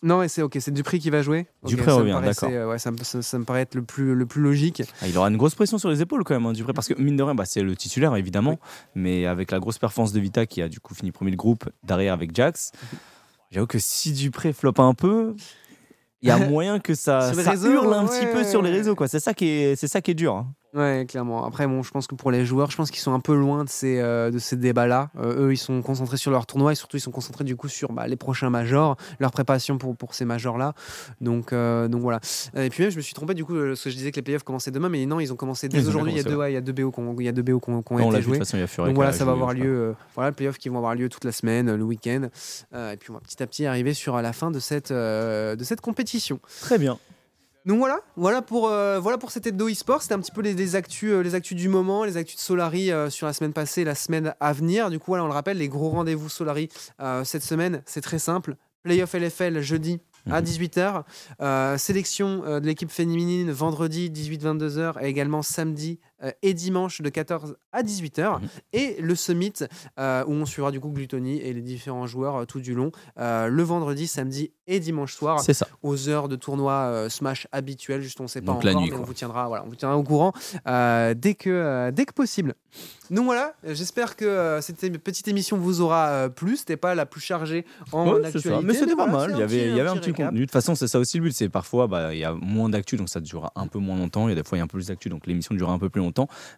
[0.03, 1.47] Non, c'est ok, c'est Dupré qui va jouer.
[1.65, 2.51] Dupré revient, d'accord.
[2.53, 4.83] Euh, ouais, ça, me paraît être le plus, le plus logique.
[5.01, 7.01] Ah, il aura une grosse pression sur les épaules quand même, hein, Dupré, parce que
[7.01, 8.59] mine de rien, bah, c'est le titulaire évidemment,
[8.95, 11.65] mais avec la grosse performance de Vita qui a du coup fini premier le groupe,
[11.83, 12.73] derrière avec Jax,
[13.51, 15.35] j'avoue que si Dupré floppe un peu,
[16.21, 18.95] il y a moyen que ça, ça hurle un petit peu sur les réseaux.
[18.95, 19.09] quoi.
[19.09, 20.35] C'est ça, qui est, ça qui est dur.
[20.35, 20.53] Hein.
[20.77, 21.47] Ouais, clairement.
[21.47, 23.65] Après, bon, je pense que pour les joueurs, je pense qu'ils sont un peu loin
[23.65, 25.09] de ces, euh, de ces débats-là.
[25.19, 27.69] Euh, eux, ils sont concentrés sur leur tournoi et surtout, ils sont concentrés du coup
[27.69, 30.75] sur bah, les prochains majors, leur préparation pour, pour ces majors-là.
[31.23, 32.21] Donc, euh, donc voilà.
[32.55, 34.23] Et puis même, je me suis trompé du coup, parce que je disais que les
[34.23, 36.13] playoffs commençaient demain, mais non, ils ont commencé dès aujourd'hui.
[36.13, 37.13] Il, y a deux, il y a deux BO qui ont,
[38.11, 38.39] été joués.
[38.39, 39.95] donc voilà, ça va avoir lieu.
[40.15, 42.29] voilà, les playoffs qui vont avoir lieu toute la semaine, le week-end.
[42.75, 45.81] et puis on va petit à petit arriver sur la fin de cette, de cette
[45.81, 46.39] compétition.
[46.61, 46.99] Très bien.
[47.67, 50.01] Donc voilà, voilà pour, euh, voilà pour cet hebdo e-sport.
[50.01, 52.93] C'était un petit peu les, actus, euh, les actus du moment, les actus de Solari
[52.93, 54.89] euh, sur la semaine passée, la semaine à venir.
[54.89, 56.69] Du coup, voilà, on le rappelle, les gros rendez-vous Solari
[57.25, 58.55] cette semaine, c'est très simple.
[58.85, 59.99] Playoff LFL jeudi
[60.31, 61.03] à 18h.
[61.41, 61.79] Mhm.
[61.79, 65.99] sélection de l'équipe féminine vendredi 18-22h et également samedi
[66.43, 68.41] et dimanche de 14 à 18h.
[68.41, 68.49] Mhm.
[68.73, 69.53] Et le summit
[69.99, 74.07] où on suivra du coup Gluttony et les différents joueurs tout du long le vendredi,
[74.07, 75.67] samedi et dimanche soir ça.
[75.83, 78.03] aux heures de tournoi euh, Smash habituel.
[78.03, 80.03] Juste, on ne sait pas encore, mais on vous tiendra, voilà, on vous tiendra au
[80.03, 80.33] courant
[80.67, 82.55] euh, dès, que, euh, dès que possible.
[83.11, 86.57] Donc voilà, j'espère que cette petite émission vous aura plu.
[86.57, 88.65] C'était pas la plus chargée en actualité.
[88.65, 89.31] Mais c'était pas mal.
[89.35, 90.41] Il y avait, il y avait un petit contenu.
[90.41, 91.33] De toute façon, c'est ça aussi le but.
[91.33, 94.27] C'est parfois, bah, il y a moins d'actu, donc ça durera un peu moins longtemps.
[94.29, 95.73] Il y a des fois, il y a un peu plus d'actu, donc l'émission durera
[95.73, 96.06] un peu plus longtemps.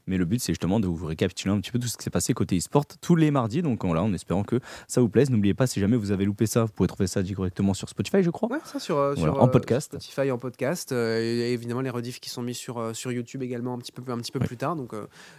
[0.07, 2.11] Mais le but, c'est justement de vous récapituler un petit peu tout ce qui s'est
[2.11, 3.62] passé côté e-sport tous les mardis.
[3.62, 5.30] Donc voilà, en espérant que ça vous plaise.
[5.30, 8.22] N'oubliez pas, si jamais vous avez loupé ça, vous pouvez trouver ça directement sur Spotify,
[8.22, 8.51] je crois.
[8.51, 9.99] Ouais, ça sur, euh, sur en euh, podcast.
[10.01, 10.92] Spotify en podcast.
[10.92, 14.03] Euh, et, évidemment, les rediffs qui sont mis sur, sur YouTube également un petit peu,
[14.11, 14.76] un petit peu plus tard.
[14.76, 14.92] Donc,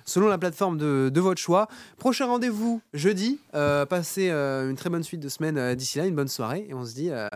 [0.06, 1.68] selon la plateforme de, de votre choix.
[1.98, 3.40] Prochain rendez-vous jeudi.
[3.52, 6.66] passez une très bonne suite de semaine d'ici là, une bonne soirée.
[6.70, 7.30] Et on se dit à.